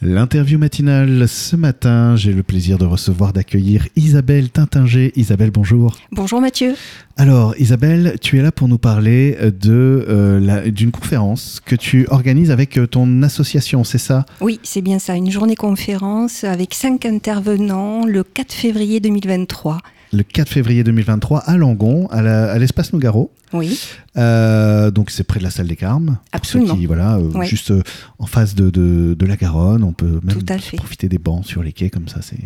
L'interview 0.00 0.58
matinale 0.58 1.26
ce 1.26 1.56
matin, 1.56 2.14
j'ai 2.14 2.32
le 2.32 2.44
plaisir 2.44 2.78
de 2.78 2.86
recevoir, 2.86 3.32
d'accueillir 3.32 3.88
Isabelle 3.96 4.48
Tintinger. 4.48 5.12
Isabelle, 5.16 5.50
bonjour. 5.50 5.96
Bonjour 6.12 6.40
Mathieu. 6.40 6.76
Alors 7.16 7.54
Isabelle, 7.58 8.16
tu 8.20 8.38
es 8.38 8.42
là 8.42 8.52
pour 8.52 8.68
nous 8.68 8.78
parler 8.78 9.36
de 9.42 10.06
euh, 10.08 10.70
d'une 10.70 10.92
conférence 10.92 11.60
que 11.64 11.74
tu 11.74 12.06
organises 12.10 12.52
avec 12.52 12.78
euh, 12.78 12.86
ton 12.86 13.24
association, 13.24 13.82
c'est 13.82 13.98
ça? 13.98 14.24
Oui, 14.40 14.60
c'est 14.62 14.82
bien 14.82 15.00
ça, 15.00 15.16
une 15.16 15.32
journée 15.32 15.56
conférence 15.56 16.44
avec 16.44 16.74
cinq 16.74 17.04
intervenants 17.04 18.06
le 18.06 18.22
4 18.22 18.52
février 18.52 19.00
2023 19.00 19.78
le 20.12 20.22
4 20.22 20.48
février 20.48 20.84
2023 20.84 21.40
à 21.40 21.56
Langon, 21.56 22.06
à 22.08 22.58
l'espace 22.58 22.92
Nougaro. 22.92 23.30
Oui. 23.52 23.78
Euh, 24.16 24.90
donc 24.90 25.10
c'est 25.10 25.24
près 25.24 25.38
de 25.38 25.44
la 25.44 25.50
salle 25.50 25.68
des 25.68 25.76
Carmes. 25.76 26.18
Absolument. 26.32 26.76
Qui, 26.76 26.86
voilà, 26.86 27.16
euh, 27.16 27.42
juste 27.42 27.70
euh, 27.70 27.82
en 28.18 28.26
face 28.26 28.54
de, 28.54 28.70
de, 28.70 29.26
la 29.26 29.36
Garonne. 29.36 29.84
On 29.84 29.92
peut 29.92 30.20
même 30.22 30.42
profiter 30.76 31.08
des 31.08 31.18
bancs 31.18 31.44
sur 31.44 31.62
les 31.62 31.72
quais, 31.72 31.90
comme 31.90 32.08
ça 32.08 32.20
c'est 32.22 32.38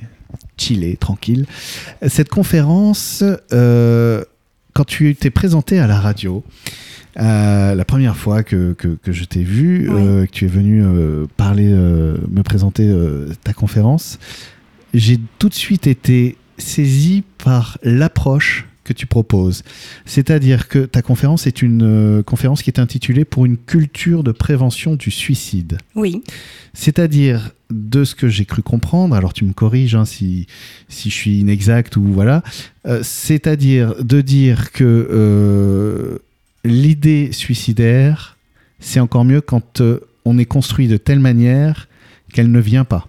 chillé, 0.56 0.96
tranquille. 0.96 1.46
Cette 2.06 2.28
conférence, 2.28 3.22
quand 3.50 4.84
tu 4.86 5.14
t'es 5.14 5.30
présenté 5.30 5.78
à 5.78 5.86
la 5.86 6.00
radio, 6.00 6.44
la 7.16 7.84
première 7.86 8.16
fois 8.16 8.42
que, 8.42 8.72
que, 8.72 8.88
que 8.88 9.12
je 9.12 9.24
t'ai 9.24 9.42
vu, 9.42 9.88
que 9.88 10.30
tu 10.30 10.46
es 10.46 10.48
venu 10.48 10.84
parler, 11.36 11.68
me 11.68 12.42
présenter 12.42 12.92
ta 13.44 13.52
conférence, 13.52 14.18
j'ai 14.94 15.18
tout 15.38 15.48
de 15.48 15.54
suite 15.54 15.86
été 15.86 16.36
saisi 16.62 17.22
par 17.38 17.78
l'approche 17.82 18.66
que 18.84 18.92
tu 18.92 19.06
proposes. 19.06 19.62
C'est-à-dire 20.06 20.68
que 20.68 20.80
ta 20.80 21.02
conférence 21.02 21.46
est 21.46 21.62
une 21.62 21.82
euh, 21.82 22.22
conférence 22.22 22.62
qui 22.62 22.70
est 22.70 22.80
intitulée 22.80 23.24
Pour 23.24 23.46
une 23.46 23.56
culture 23.56 24.24
de 24.24 24.32
prévention 24.32 24.96
du 24.96 25.10
suicide. 25.10 25.78
Oui. 25.94 26.22
C'est-à-dire, 26.74 27.52
de 27.70 28.04
ce 28.04 28.14
que 28.14 28.28
j'ai 28.28 28.44
cru 28.44 28.62
comprendre, 28.62 29.14
alors 29.14 29.32
tu 29.32 29.44
me 29.44 29.52
corriges 29.52 29.94
hein, 29.94 30.04
si, 30.04 30.46
si 30.88 31.10
je 31.10 31.14
suis 31.14 31.38
inexact 31.40 31.96
ou 31.96 32.02
voilà, 32.02 32.42
euh, 32.86 33.00
c'est-à-dire 33.02 34.02
de 34.02 34.20
dire 34.20 34.72
que 34.72 34.84
euh, 34.84 36.18
l'idée 36.64 37.30
suicidaire, 37.32 38.36
c'est 38.80 39.00
encore 39.00 39.24
mieux 39.24 39.40
quand 39.40 39.80
on 40.24 40.38
est 40.38 40.44
construit 40.44 40.88
de 40.88 40.96
telle 40.96 41.20
manière 41.20 41.88
qu'elle 42.32 42.50
ne 42.50 42.60
vient 42.60 42.84
pas. 42.84 43.06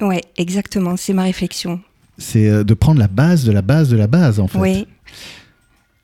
Oui, 0.00 0.16
exactement, 0.36 0.96
c'est 0.96 1.12
ma 1.12 1.24
réflexion 1.24 1.80
c'est 2.18 2.48
euh, 2.48 2.64
de 2.64 2.74
prendre 2.74 2.98
la 3.00 3.08
base 3.08 3.44
de 3.44 3.52
la 3.52 3.62
base 3.62 3.88
de 3.88 3.96
la 3.96 4.06
base, 4.06 4.40
en 4.40 4.48
fait. 4.48 4.58
Oui. 4.58 4.86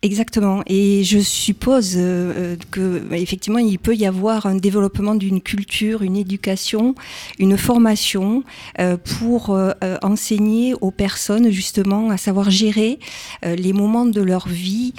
Exactement. 0.03 0.63
Et 0.67 1.03
je 1.03 1.19
suppose 1.19 1.95
euh, 1.97 2.55
que 2.71 3.03
effectivement, 3.15 3.59
il 3.59 3.81
peut 3.81 3.97
y 3.97 4.07
avoir 4.07 4.47
un 4.47 4.55
développement 4.55 5.17
d'une 5.17 5.41
culture, 5.41 6.03
une 6.03 6.17
éducation, 6.17 6.95
une 7.41 7.59
formation 7.59 8.45
euh, 8.79 8.97
pour 8.97 9.51
euh, 9.51 9.73
enseigner 10.03 10.75
aux 10.81 10.93
personnes 10.93 11.51
justement 11.51 12.11
à 12.11 12.17
savoir 12.17 12.49
gérer 12.49 13.01
les 13.43 13.73
moments 13.73 14.07
de 14.07 14.21
leur 14.21 14.49
vie 14.49 14.95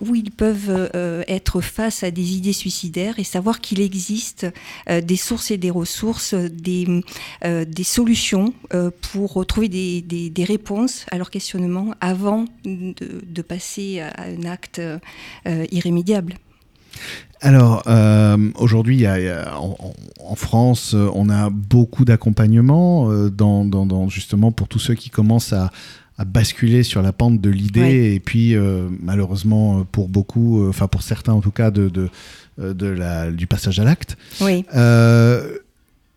où 0.00 0.14
ils 0.14 0.30
peuvent 0.30 0.90
être 1.28 1.60
face 1.60 2.02
à 2.02 2.10
des 2.10 2.36
idées 2.36 2.52
suicidaires 2.52 3.18
et 3.18 3.24
savoir 3.24 3.60
qu'il 3.60 3.80
existe 3.80 4.46
des 4.88 5.16
sources 5.16 5.50
et 5.50 5.56
des 5.56 5.70
ressources, 5.70 6.34
des, 6.34 7.02
solutions 7.82 8.52
pour 9.12 9.44
trouver 9.46 9.68
des, 9.68 10.44
réponses 10.44 11.06
à 11.10 11.18
leurs 11.18 11.30
questionnements 11.30 11.94
avant 12.00 12.46
de, 12.64 12.94
de 13.24 13.42
passer 13.42 14.00
à 14.00 14.26
un 14.40 14.50
acte 14.50 14.80
euh, 14.80 15.66
irrémédiable. 15.70 16.34
Alors, 17.40 17.82
euh, 17.86 18.50
aujourd'hui, 18.56 19.06
en, 19.06 20.34
France, 20.34 20.94
on 20.94 21.30
a 21.30 21.48
beaucoup 21.48 22.04
d'accompagnement 22.04 23.10
euh, 23.10 23.30
dans, 23.30 24.08
justement 24.08 24.52
pour 24.52 24.68
tous 24.68 24.78
ceux 24.78 24.94
qui 24.94 25.10
commencent 25.10 25.52
à, 25.52 25.70
basculer 26.26 26.82
sur 26.82 27.00
la 27.00 27.14
pente 27.14 27.40
de 27.40 27.48
l'idée 27.48 28.12
et 28.12 28.20
puis 28.20 28.54
malheureusement 29.00 29.86
pour 29.90 30.10
beaucoup, 30.10 30.68
enfin 30.68 30.86
pour 30.86 31.00
certains 31.00 31.32
en 31.32 31.40
tout 31.40 31.50
cas, 31.50 31.70
de, 31.70 31.90
de, 32.58 32.86
la, 32.86 33.30
du 33.30 33.46
passage 33.46 33.80
à 33.80 33.84
l'acte. 33.84 34.18
Oui. 34.42 34.66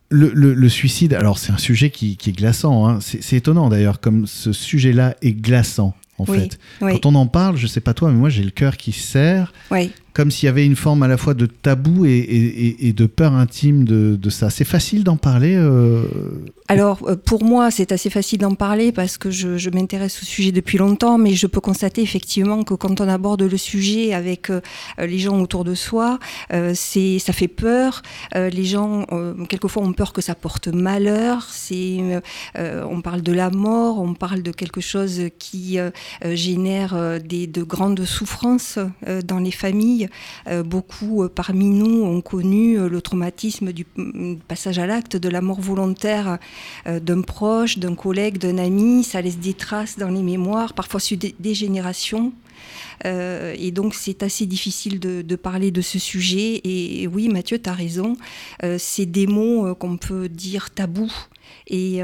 Le, 0.09 0.67
suicide, 0.67 1.13
alors 1.13 1.37
c'est 1.37 1.53
un 1.53 1.57
sujet 1.57 1.89
qui, 1.89 2.17
est 2.27 2.37
glaçant. 2.37 2.85
Hein. 2.85 2.99
C'est 2.99 3.37
étonnant 3.37 3.69
d'ailleurs, 3.69 4.01
comme 4.01 4.27
ce 4.27 4.51
sujet-là 4.51 5.15
est 5.21 5.31
glaçant 5.31 5.95
en 6.17 6.25
fait. 6.25 6.59
Quand 6.79 7.05
on 7.05 7.15
en 7.15 7.27
parle, 7.27 7.57
je 7.57 7.67
sais 7.67 7.81
pas 7.81 7.93
toi, 7.93 8.09
mais 8.11 8.17
moi 8.17 8.29
j'ai 8.29 8.43
le 8.43 8.51
cœur 8.51 8.77
qui 8.77 8.91
serre. 8.91 9.53
Oui 9.71 9.91
comme 10.13 10.29
s'il 10.29 10.45
y 10.45 10.49
avait 10.49 10.65
une 10.65 10.75
forme 10.75 11.01
à 11.03 11.07
la 11.07 11.17
fois 11.17 11.33
de 11.33 11.47
tabou 11.47 12.05
et, 12.05 12.93
de 12.95 13.05
peur 13.07 13.33
intime 13.33 13.83
de, 13.83 14.29
ça. 14.29 14.49
C'est 14.49 14.63
facile 14.63 15.03
d'en 15.03 15.17
parler 15.17 15.55
euh 15.55 16.03
Alors, 16.67 16.99
euh, 17.07 17.15
pour 17.15 17.43
moi, 17.43 17.71
c'est 17.71 17.91
assez 17.91 18.09
facile 18.09 18.39
d'en 18.39 18.53
parler 18.53 18.91
parce 18.91 19.17
que 19.17 19.31
je, 19.31 19.69
m'intéresse 19.69 20.21
au 20.21 20.25
sujet 20.25 20.51
depuis 20.51 20.77
longtemps, 20.77 21.17
mais 21.17 21.33
je 21.33 21.47
peux 21.47 21.59
constater 21.59 22.01
effectivement 22.01 22.63
que 22.63 22.75
quand 22.75 23.01
on 23.01 23.07
aborde 23.07 23.41
le 23.41 23.57
sujet 23.57 24.13
avec 24.13 24.51
euh, 24.51 24.61
les 24.99 25.17
gens 25.17 25.39
autour 25.41 25.63
de 25.63 25.73
soi, 25.73 26.19
ça 26.51 27.33
fait 27.33 27.47
peur. 27.47 28.01
les 28.35 28.65
gens, 28.65 29.05
quelquefois, 29.49 29.83
ont 29.83 29.93
peur 29.93 30.13
que 30.13 30.21
ça 30.21 30.35
porte 30.35 30.67
malheur. 30.67 31.47
On 32.55 33.01
parle 33.01 33.21
de 33.21 33.31
la 33.31 33.49
mort, 33.49 33.99
on 33.99 34.13
parle 34.13 34.43
de 34.43 34.51
quelque 34.51 34.81
chose 34.81 35.21
qui 35.39 35.77
génère 36.23 37.19
des, 37.23 37.47
de 37.47 37.63
grandes 37.63 38.05
souffrances 38.05 38.77
dans 39.25 39.39
les 39.39 39.51
familles. 39.51 40.02
Euh, 40.47 40.63
beaucoup 40.63 41.23
euh, 41.23 41.29
parmi 41.29 41.65
nous 41.65 42.03
ont 42.03 42.21
connu 42.21 42.77
euh, 42.77 42.89
le 42.89 43.01
traumatisme 43.01 43.71
du 43.71 43.85
passage 44.47 44.79
à 44.79 44.85
l'acte, 44.85 45.15
de 45.17 45.29
la 45.29 45.41
mort 45.41 45.61
volontaire 45.61 46.37
d'un 46.85 47.21
proche, 47.21 47.77
d'un 47.77 47.95
collègue, 47.95 48.37
d'un 48.37 48.57
ami. 48.57 49.03
Ça 49.03 49.21
laisse 49.21 49.37
des 49.37 49.53
traces 49.53 49.97
dans 49.97 50.09
les 50.09 50.21
mémoires, 50.21 50.73
parfois 50.73 50.99
sur 50.99 51.17
des, 51.17 51.53
générations. 51.53 52.33
et 53.05 53.71
donc 53.71 53.93
c'est 53.93 54.23
assez 54.23 54.45
difficile 54.45 54.99
de, 54.99 55.35
parler 55.35 55.71
de 55.71 55.81
ce 55.81 55.99
sujet. 55.99 56.61
Et, 56.63 57.07
oui, 57.07 57.29
Mathieu, 57.29 57.59
tu 57.59 57.69
as 57.69 57.73
raison. 57.73 58.15
c'est 58.77 59.05
des 59.05 59.27
mots 59.27 59.75
qu'on 59.75 59.97
peut 59.97 60.29
dire 60.29 60.71
tabous. 60.71 61.11
Et 61.67 61.99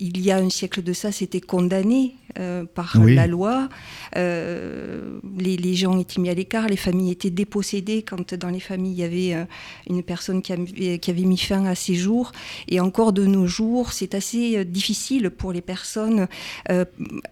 il 0.00 0.20
y 0.20 0.30
a 0.30 0.36
un 0.36 0.50
siècle 0.50 0.82
de 0.82 0.92
ça, 0.92 1.12
c'était 1.12 1.40
condamné 1.40 2.14
euh, 2.40 2.64
par 2.64 2.98
la 3.04 3.28
loi. 3.28 3.68
Euh, 4.16 5.20
les, 5.38 5.74
gens 5.74 6.00
étaient 6.00 6.20
mis 6.20 6.28
à 6.28 6.34
l'écart, 6.34 6.66
les 6.66 6.76
familles 6.76 7.12
étaient 7.12 7.30
dépossédées 7.30 8.02
quand 8.02 8.34
dans 8.34 8.48
les 8.48 8.58
familles 8.58 8.92
il 8.92 8.98
y 8.98 9.04
avait 9.04 9.34
euh, 9.34 9.44
une 9.88 10.02
personne 10.02 10.42
qui, 10.42 10.98
qui, 10.98 11.10
avait 11.10 11.22
mis 11.22 11.38
fin 11.38 11.64
à 11.64 11.76
ses 11.76 11.94
jours. 11.94 12.32
Et 12.66 12.80
encore 12.80 13.12
de 13.12 13.24
nos 13.24 13.46
jours, 13.46 13.92
c'est 13.92 14.16
assez 14.16 14.64
difficile 14.64 15.30
pour 15.30 15.52
les 15.52 15.60
personnes, 15.60 16.26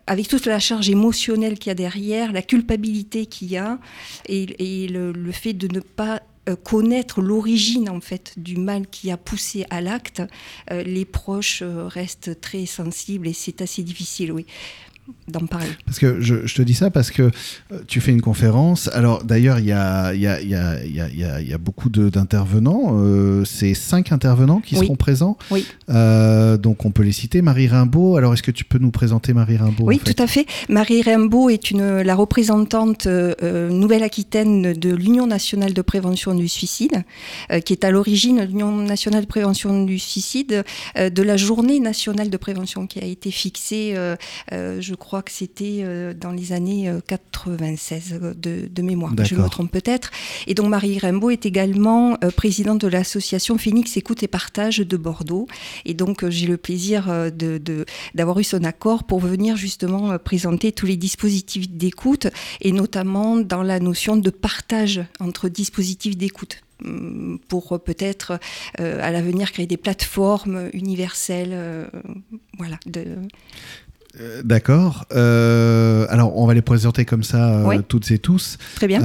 avec 0.06 0.28
toute 0.28 0.46
la 0.46 0.60
charge 0.60 0.88
émotionnelle 0.88 1.58
qu'il 1.58 1.70
y 1.70 1.72
a 1.72 1.74
derrière, 1.74 2.32
la 2.32 2.42
culpabilité 2.42 3.26
qu'il 3.26 3.50
y 3.50 3.56
a, 3.56 3.78
et, 4.28 4.86
le, 4.88 5.10
le 5.10 5.32
fait 5.32 5.52
de 5.52 5.66
ne 5.72 5.80
pas 5.80 6.22
connaître 6.64 7.20
l'origine 7.20 7.88
en 7.88 8.00
fait 8.00 8.34
du 8.36 8.56
mal 8.56 8.86
qui 8.88 9.10
a 9.10 9.16
poussé 9.16 9.64
à 9.70 9.80
l'acte, 9.80 10.22
les 10.70 11.04
proches 11.04 11.62
restent 11.62 12.41
très 12.41 12.66
sensibles 12.66 13.28
et 13.28 13.32
c'est 13.32 13.62
assez 13.62 13.82
difficile, 13.82 14.32
oui 14.32 14.47
d'en 15.28 15.46
parler. 15.46 15.66
Parce 15.86 15.98
que 15.98 16.20
je, 16.20 16.54
te 16.54 16.62
dis 16.62 16.74
ça 16.74 16.90
parce 16.90 17.10
que 17.10 17.22
euh, 17.22 17.78
tu 17.88 18.00
fais 18.00 18.12
une 18.12 18.20
conférence. 18.20 18.88
Alors 18.92 19.24
d'ailleurs, 19.24 19.58
il 19.58 19.66
y 19.66 19.72
a, 19.72 20.14
y, 20.14 20.26
a, 20.26 20.40
y, 20.42 20.54
a, 20.54 21.40
y 21.40 21.52
a, 21.52 21.58
beaucoup 21.58 21.88
d'intervenants. 21.90 22.98
Euh, 22.98 23.44
c'est 23.44 23.74
cinq 23.74 24.12
intervenants 24.12 24.60
qui 24.60 24.76
seront 24.76 24.96
présents. 24.96 25.36
Oui. 25.50 25.66
Euh, 25.90 26.56
donc 26.56 26.84
on 26.84 26.90
peut 26.90 27.02
les 27.02 27.12
citer. 27.12 27.42
Marie 27.42 27.68
Rimbaud. 27.68 28.16
Alors 28.16 28.34
est-ce 28.34 28.42
que 28.42 28.50
tu 28.50 28.64
peux 28.64 28.78
nous 28.78 28.90
présenter 28.90 29.32
Marie 29.32 29.56
Rimbaud 29.56 29.84
Oui, 29.84 29.98
tout 29.98 30.20
à 30.22 30.26
fait. 30.26 30.46
Marie 30.68 31.02
Rimbaud 31.02 31.50
est 31.50 31.70
une, 31.70 32.02
la 32.02 32.14
représentante 32.14 33.06
Nouvelle-Aquitaine 33.06 34.74
de 34.74 34.94
l'Union 34.94 35.26
nationale 35.26 35.72
de 35.72 35.82
prévention 35.82 36.34
du 36.34 36.48
suicide, 36.48 37.04
qui 37.64 37.72
est 37.72 37.84
à 37.84 37.90
l'origine 37.90 38.44
l'Union 38.44 38.76
nationale 38.76 39.22
de 39.22 39.26
prévention 39.26 39.84
du 39.84 39.98
suicide 39.98 40.64
de 40.96 41.22
la 41.22 41.37
journée 41.37 41.81
nationale 41.81 42.31
de 42.31 42.37
prévention 42.37 42.87
qui 42.87 43.00
a 43.00 43.04
été 43.04 43.31
fixée, 43.31 43.94
je 44.52 44.92
je 44.92 44.96
crois 45.02 45.22
que 45.22 45.32
c'était 45.32 45.81
euh, 45.82 46.14
dans 46.14 46.31
les 46.31 46.52
années 46.52 46.88
96 47.08 48.12
euh, 48.12 48.32
euh, 48.46 48.69
de, 48.70 48.82
mémoire, 48.82 49.12
je 49.25 49.34
me 49.34 49.49
trompe 49.49 49.72
peut-être. 49.72 50.12
Et 50.46 50.54
donc 50.54 50.69
Marie 50.69 50.99
Rimbaud 50.99 51.31
est 51.31 51.44
également 51.44 52.16
présidente 52.37 52.81
de 52.82 52.87
l'association 52.87 53.58
Phoenix 53.58 53.96
Écoute 53.96 54.22
et 54.22 54.28
Partage 54.28 54.78
de 54.78 54.96
Bordeaux. 54.96 55.49
Et 55.84 55.94
donc 55.94 56.28
j'ai 56.28 56.46
le 56.46 56.56
plaisir 56.56 57.10
d'avoir 58.14 58.38
eu 58.38 58.44
son 58.44 58.62
accord 58.62 59.02
pour 59.04 59.19
venir 59.19 59.56
justement 59.56 60.19
présenter 60.19 60.70
tous 60.70 60.87
les 60.87 60.96
dispositifs 60.96 61.69
d'écoute 61.69 62.28
et 62.60 62.70
notamment 62.70 63.37
dans 63.37 63.64
la 63.64 63.81
notion 63.81 64.16
de 64.16 64.31
partage 64.31 65.02
entre 65.19 65.49
dispositifs 65.49 66.16
d'écoute 66.16 66.58
hum, 66.84 67.40
pour 67.49 67.81
peut-être 67.81 68.38
à 68.78 69.10
l'avenir 69.10 69.50
créer 69.50 69.66
des 69.66 69.76
plateformes 69.76 70.70
universelles. 70.72 71.88
voilà. 72.56 72.78
De... 72.87 73.19
Euh, 74.20 74.43
d'accord. 74.44 75.06
Euh, 75.12 76.06
alors, 76.11 76.37
on 76.38 76.47
va 76.47 76.55
les 76.55 76.62
présenter 76.62 77.05
comme 77.05 77.23
ça, 77.23 77.55
euh, 77.55 77.82
toutes 77.87 78.11
et 78.11 78.19
tous. 78.19 78.59
Très 78.76 78.87
bien. 78.87 79.00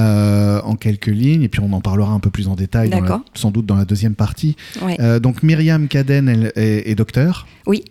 en 0.63 0.75
quelques 0.75 1.07
lignes, 1.07 1.44
et 1.44 1.50
puis 1.50 1.62
on 1.62 1.71
en 1.74 1.81
parlera 1.81 2.12
un 2.12 2.19
peu 2.19 2.30
plus 2.30 2.48
en 2.48 2.56
détail, 2.56 2.92
sans 3.33 3.51
doute 3.51 3.65
dans 3.65 3.75
la 3.75 3.86
deuxième 3.86 4.15
partie. 4.15 4.56
donc, 5.21 5.44
Myriam 5.44 5.88
Caden 5.88 6.27
elle, 6.30 6.51
est, 6.56 6.89
est 6.89 6.95
docteur. 6.95 7.48
Oui. 7.65 7.83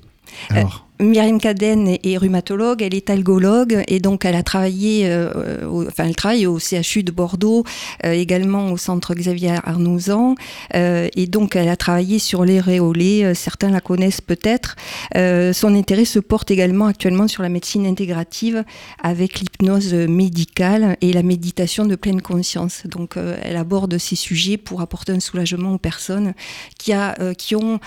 Alors 0.51 0.86
Myriam 0.98 1.38
Caden 1.38 1.98
est, 2.02 2.16
rhumatologue, 2.16 2.81
elle 2.81 2.94
est 2.94 3.10
algologue 3.10 3.84
et 3.87 4.00
donc 4.00 4.25
elle 4.25 4.34
a 4.34 4.43
travaillé, 4.43 5.02
euh, 5.06 5.69
au, 5.69 5.87
enfin 5.87 6.04
elle 6.04 6.16
travaille 6.16 6.46
au 6.46 6.58
CHU 6.58 7.02
de 7.02 7.12
Bordeaux, 7.12 7.64
euh, 8.04 8.12
également 8.12 8.72
au 8.72 8.78
centre 8.78 9.14
Xavier 9.14 9.56
Arnouzan 9.62 10.37
euh, 10.75 11.08
et 11.14 11.26
donc 11.26 11.54
elle 11.54 11.69
a 11.69 11.76
travaillé 11.76 12.19
sur 12.19 12.46
les 12.46 12.60
réolés, 12.60 13.34
certains 13.34 13.69
la 13.70 13.81
connaissent 13.81 14.22
peut-être. 14.22 14.76
son 15.14 15.75
intérêt 15.75 16.06
se 16.06 16.19
porte 16.19 16.50
également 16.50 16.87
actuellement 16.87 17.28
sur 17.28 17.43
la 17.43 17.50
médecine 17.50 17.87
intégrative 17.87 18.64
avec 19.02 19.40
l'hypnose 19.40 19.93
médicale 19.93 20.96
et 21.02 21.12
la 21.12 21.22
méditation 21.22 21.84
de 21.84 21.96
pleine 21.96 22.22
conscience. 22.22 22.84
Donc 22.87 23.16
elle 23.43 23.56
aborde 23.56 23.98
ces 23.98 24.16
sujets 24.16 24.56
pour 24.56 24.81
apporter 24.81 25.12
un 25.12 25.20
soulagement 25.20 25.75
aux 25.75 25.78
personnes 25.78 26.32
qui, 26.78 26.93
a, 26.93 27.16
qui, 27.34 27.54
ont, 27.54 27.81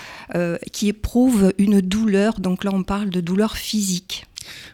qui 0.72 0.88
éprouvent 0.88 1.52
une 1.58 1.80
douleur. 1.80 2.38
Donc 2.40 2.64
là 2.64 2.70
on 2.72 2.82
parle 2.82 2.99
de 3.06 3.20
douleur 3.20 3.56
physique. 3.56 4.26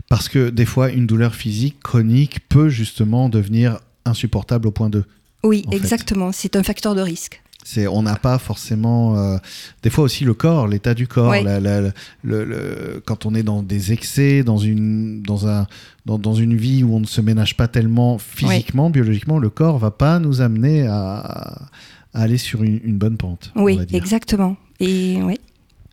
Parce 0.09 0.29
que 0.29 0.51
des 0.51 0.67
fois, 0.67 0.91
une 0.91 1.07
douleur 1.07 1.35
physique 1.35 1.81
chronique 1.83 2.49
peut 2.49 2.69
justement 2.69 3.29
devenir 3.29 3.79
insupportable 4.05 4.69
au 4.69 4.71
point 4.71 4.91
2. 4.91 5.05
Oui, 5.45 5.65
exactement. 5.71 6.33
C'est 6.33 6.57
un 6.57 6.63
facteur 6.63 6.95
de 6.95 7.01
risque. 7.01 7.43
C'est, 7.65 7.89
on 7.89 8.03
n'a 8.03 8.15
pas 8.15 8.39
forcément. 8.39 9.17
Euh, 9.17 9.39
des 9.83 9.91
fois 9.91 10.05
aussi 10.05 10.25
le 10.25 10.35
corps, 10.35 10.69
l'état 10.69 10.95
du 10.95 11.09
corps. 11.09 11.35
le, 11.35 13.03
quand 13.05 13.27
on 13.27 13.35
est 13.35 13.43
dans 13.43 13.63
des 13.65 13.93
excès, 13.93 14.45
dans 14.45 14.57
une, 14.59 15.21
dans, 15.23 15.49
un, 15.49 15.67
dans, 16.05 16.35
une 16.35 16.57
vie 16.57 16.85
où 16.85 16.95
on 16.95 17.01
ne 17.01 17.07
se 17.07 17.21
ménage 17.21 17.57
pas 17.57 17.67
tellement 17.67 18.19
physiquement, 18.19 18.89
biologiquement, 18.89 19.41
le 19.41 19.51
corps 19.51 19.79
va 19.79 19.91
pas 19.91 20.21
nous 20.21 20.41
amener 20.43 20.87
à, 20.87 21.69
aller 22.15 22.39
sur 22.39 22.63
une, 22.63 22.81
une 22.85 22.99
bonne 22.99 23.17
pente. 23.17 23.51
Oui, 23.57 23.81
exactement. 23.93 24.57
Et 24.79 25.19
oui. 25.23 25.41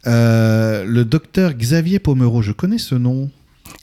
Euh, 0.05 0.83
le 0.85 1.05
docteur 1.05 1.53
Xavier 1.53 1.99
Pomereau, 1.99 2.41
je 2.41 2.51
connais 2.51 2.77
ce 2.77 2.95
nom. 2.95 3.29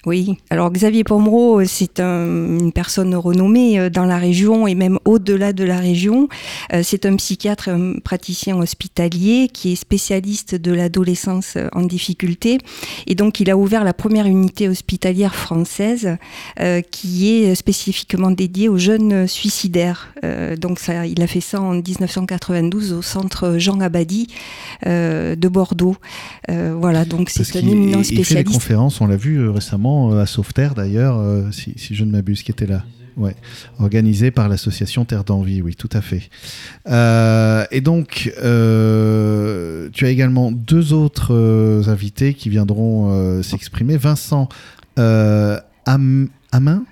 Oui, 0.07 0.39
alors 0.49 0.71
Xavier 0.73 1.05
Pomereau, 1.05 1.63
c'est 1.67 2.01
une 2.01 2.73
personne 2.73 3.15
renommée 3.15 3.79
euh, 3.79 3.91
dans 3.91 4.07
la 4.07 4.17
région 4.17 4.67
et 4.67 4.75
même 4.75 4.99
au-delà 5.05 5.53
de 5.53 5.63
la 5.63 5.79
région. 5.79 6.29
Euh, 6.73 6.81
c'est 6.83 7.05
un 7.05 7.17
psychiatre, 7.17 7.69
un 7.69 7.99
praticien 8.03 8.57
hospitalier 8.57 9.51
qui 9.53 9.73
est 9.73 9.77
spécialiste 9.77 10.55
de 10.55 10.73
l'adolescence 10.73 11.59
en 11.73 11.83
difficulté. 11.83 12.57
Et 13.07 13.15
donc, 13.15 13.41
il 13.41 13.51
a 13.51 13.59
ouvert 13.59 13.85
la 13.85 13.93
première 13.93 14.25
unité 14.25 14.71
hospitalière 14.71 15.35
française 15.35 16.17
euh, 16.61 16.81
qui 16.81 17.35
est 17.35 17.55
spécifiquement 17.55 18.31
dédiée 18.31 18.71
aux 18.71 18.79
jeunes 18.79 19.27
suicidaires. 19.27 20.15
donc, 20.59 20.79
ça, 20.79 21.07
il 21.07 21.21
a 21.23 21.27
fait 21.27 21.41
ça 21.41 21.61
en 21.61 21.73
1992 21.73 22.93
au 22.93 23.03
centre 23.03 23.59
Jean 23.59 23.81
Abadi 23.81 24.29
de 24.85 25.49
Bordeaux. 25.49 25.97
voilà, 26.49 27.05
donc 27.05 27.31
c'est 27.31 27.57
un 27.57 27.61
éminent 27.61 28.03
spécialiste. 28.03 28.11
Il 28.11 28.25
fait 28.25 28.45
des 28.45 28.53
conférences, 28.53 29.01
on 29.01 29.07
l'a 29.07 29.17
vu 29.17 29.49
récemment 29.49 29.80
euh, 29.87 30.23
à 30.23 30.27
Sauveterre 30.27 30.75
d'ailleurs, 30.75 31.19
euh, 31.19 31.51
si, 31.53 31.75
je 31.77 32.05
ne 32.05 32.13
m'abuse, 32.13 32.43
qui 32.43 32.51
était 32.51 32.67
là. 32.67 32.85
Ouais, 33.17 33.35
organisé 33.81 34.31
par 34.31 34.49
l'association 34.49 35.05
Terre 35.05 35.25
d'Envie, 35.25 35.61
oui, 35.61 35.75
tout 35.75 35.89
à 35.93 36.01
fait. 36.01 36.31
Euh, 36.89 37.67
et 37.71 37.81
donc, 37.81 38.33
tu 38.33 40.07
as 40.07 40.09
également 40.09 40.53
deux 40.53 40.93
autres 40.93 41.83
invités 41.89 42.35
qui 42.35 42.49
viendront 42.49 43.43
s'exprimer. 43.43 43.97
Vincent 43.97 44.49
Am 44.97 46.29
Amin? 46.53 46.85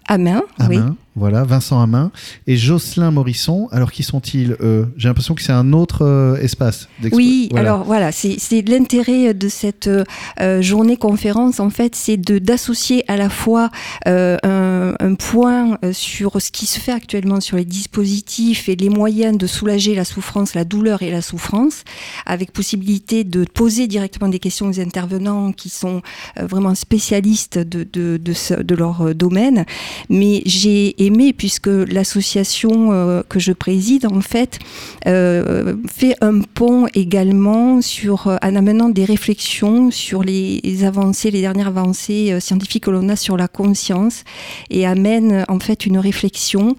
Amin, 0.58 0.68
oui. 0.68 0.78
Voilà, 1.18 1.44
Vincent 1.44 1.80
Amin 1.80 2.10
et 2.46 2.56
Jocelyn 2.56 3.10
Morisson. 3.10 3.68
Alors, 3.72 3.92
qui 3.92 4.02
sont-ils 4.02 4.56
J'ai 4.96 5.08
l'impression 5.08 5.34
que 5.34 5.42
c'est 5.42 5.52
un 5.52 5.72
autre 5.72 6.04
euh, 6.04 6.36
espace 6.36 6.88
Oui, 7.12 7.50
alors 7.54 7.84
voilà, 7.84 8.12
c'est 8.12 8.68
l'intérêt 8.68 9.34
de 9.34 9.48
cette 9.48 9.88
euh, 9.88 10.62
journée 10.62 10.96
conférence, 10.96 11.60
en 11.60 11.70
fait, 11.70 11.94
c'est 11.94 12.16
d'associer 12.16 13.04
à 13.08 13.16
la 13.16 13.28
fois 13.28 13.70
euh, 14.06 14.36
un, 14.42 15.14
point 15.14 15.78
sur 15.92 16.40
ce 16.40 16.50
qui 16.50 16.66
se 16.66 16.78
fait 16.78 16.92
actuellement 16.92 17.40
sur 17.40 17.56
les 17.56 17.64
dispositifs 17.64 18.68
et 18.68 18.76
les 18.76 18.88
moyens 18.88 19.36
de 19.36 19.46
soulager 19.46 19.94
la 19.94 20.04
souffrance, 20.04 20.54
la 20.54 20.64
douleur 20.64 21.02
et 21.02 21.10
la 21.10 21.22
souffrance, 21.22 21.82
avec 22.24 22.52
possibilité 22.52 23.24
de 23.24 23.44
poser 23.44 23.86
directement 23.86 24.28
des 24.28 24.38
questions 24.38 24.66
aux 24.68 24.80
intervenants 24.80 25.52
qui 25.52 25.70
sont 25.70 26.02
vraiment 26.40 26.74
spécialistes 26.74 27.58
de, 27.58 27.84
de, 27.84 28.16
de, 28.16 28.62
de 28.62 28.74
leur 28.74 29.14
domaine. 29.14 29.64
Mais 30.08 30.42
j'ai 30.46 30.94
puisque 31.36 31.68
l'association 31.68 32.92
euh, 32.92 33.22
que 33.28 33.38
je 33.38 33.52
préside, 33.52 34.06
en 34.06 34.20
fait, 34.20 34.58
euh, 35.06 35.74
fait 35.86 36.14
un 36.20 36.40
pont 36.40 36.86
également 36.94 37.80
sur, 37.82 38.28
euh, 38.28 38.36
en 38.42 38.56
amenant 38.56 38.88
des 38.88 39.04
réflexions 39.04 39.90
sur 39.90 40.22
les 40.22 40.84
avancées, 40.84 41.30
les 41.30 41.40
dernières 41.40 41.68
avancées 41.68 42.38
scientifiques 42.40 42.84
que 42.84 42.90
l'on 42.90 43.08
a 43.08 43.16
sur 43.16 43.36
la 43.36 43.48
conscience 43.48 44.24
et 44.70 44.86
amène 44.86 45.44
en 45.48 45.58
fait 45.58 45.86
une 45.86 45.98
réflexion 45.98 46.76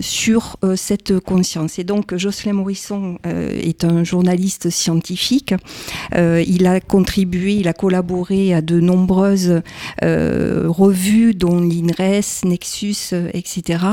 sur 0.00 0.56
cette 0.76 1.18
conscience. 1.20 1.78
Et 1.78 1.84
donc, 1.84 2.14
Jocelyn 2.16 2.54
Morisson 2.54 3.18
est 3.24 3.84
un 3.84 4.04
journaliste 4.04 4.70
scientifique. 4.70 5.54
il 6.14 6.66
a 6.66 6.80
contribué, 6.80 7.54
il 7.54 7.68
a 7.68 7.72
collaboré 7.72 8.54
à 8.54 8.62
de 8.62 8.80
nombreuses 8.80 9.62
revues, 10.02 11.34
dont 11.34 11.60
l'INRES, 11.60 12.44
Nexus, 12.44 12.93
euh, 13.12 13.28
etc. 13.32 13.84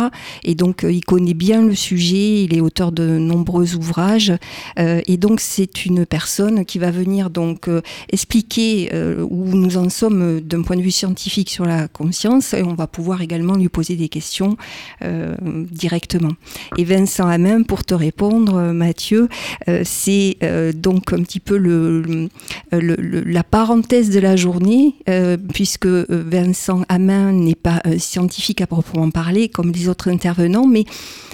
Et 0.43 0.55
donc, 0.55 0.83
euh, 0.83 0.91
il 0.91 1.03
connaît 1.03 1.33
bien 1.33 1.61
le 1.61 1.75
sujet, 1.75 2.43
il 2.43 2.55
est 2.55 2.61
auteur 2.61 2.91
de 2.91 3.17
nombreux 3.17 3.75
ouvrages. 3.75 4.33
Euh, 4.79 5.01
et 5.07 5.17
donc, 5.17 5.39
c'est 5.39 5.85
une 5.85 6.05
personne 6.05 6.65
qui 6.65 6.79
va 6.79 6.91
venir 6.91 7.29
donc 7.29 7.69
expliquer 8.11 8.91
où 9.29 9.45
nous 9.55 9.77
en 9.77 9.89
sommes 9.89 10.41
d'un 10.41 10.61
point 10.61 10.75
de 10.75 10.81
vue 10.81 10.91
scientifique 10.91 11.49
sur 11.49 11.65
la 11.65 11.87
conscience. 11.87 12.53
Et 12.53 12.63
on 12.63 12.73
va 12.73 12.87
pouvoir 12.87 13.21
également 13.21 13.55
lui 13.55 13.69
poser 13.69 13.95
des 13.95 14.09
questions 14.09 14.57
directement. 15.71 16.31
Et 16.77 16.83
Vincent 16.83 17.27
Hamin, 17.27 17.63
pour 17.63 17.83
te 17.83 17.93
répondre, 17.93 18.73
Mathieu, 18.73 19.27
c'est 19.83 20.37
donc 20.75 21.13
un 21.13 21.23
petit 21.23 21.39
peu 21.39 21.57
le, 21.57 22.29
la 22.71 23.43
parenthèse 23.43 24.09
de 24.09 24.19
la 24.19 24.35
journée, 24.35 24.95
puisque 25.53 25.87
Vincent 25.87 26.83
Hamin 26.89 27.31
n'est 27.31 27.55
pas 27.55 27.81
scientifique 27.97 28.61
à 28.61 28.67
proprement 28.67 28.90
parler 29.11 29.49
comme 29.49 29.71
les 29.71 29.87
autres 29.87 30.09
intervenants, 30.09 30.67
mais 30.67 30.85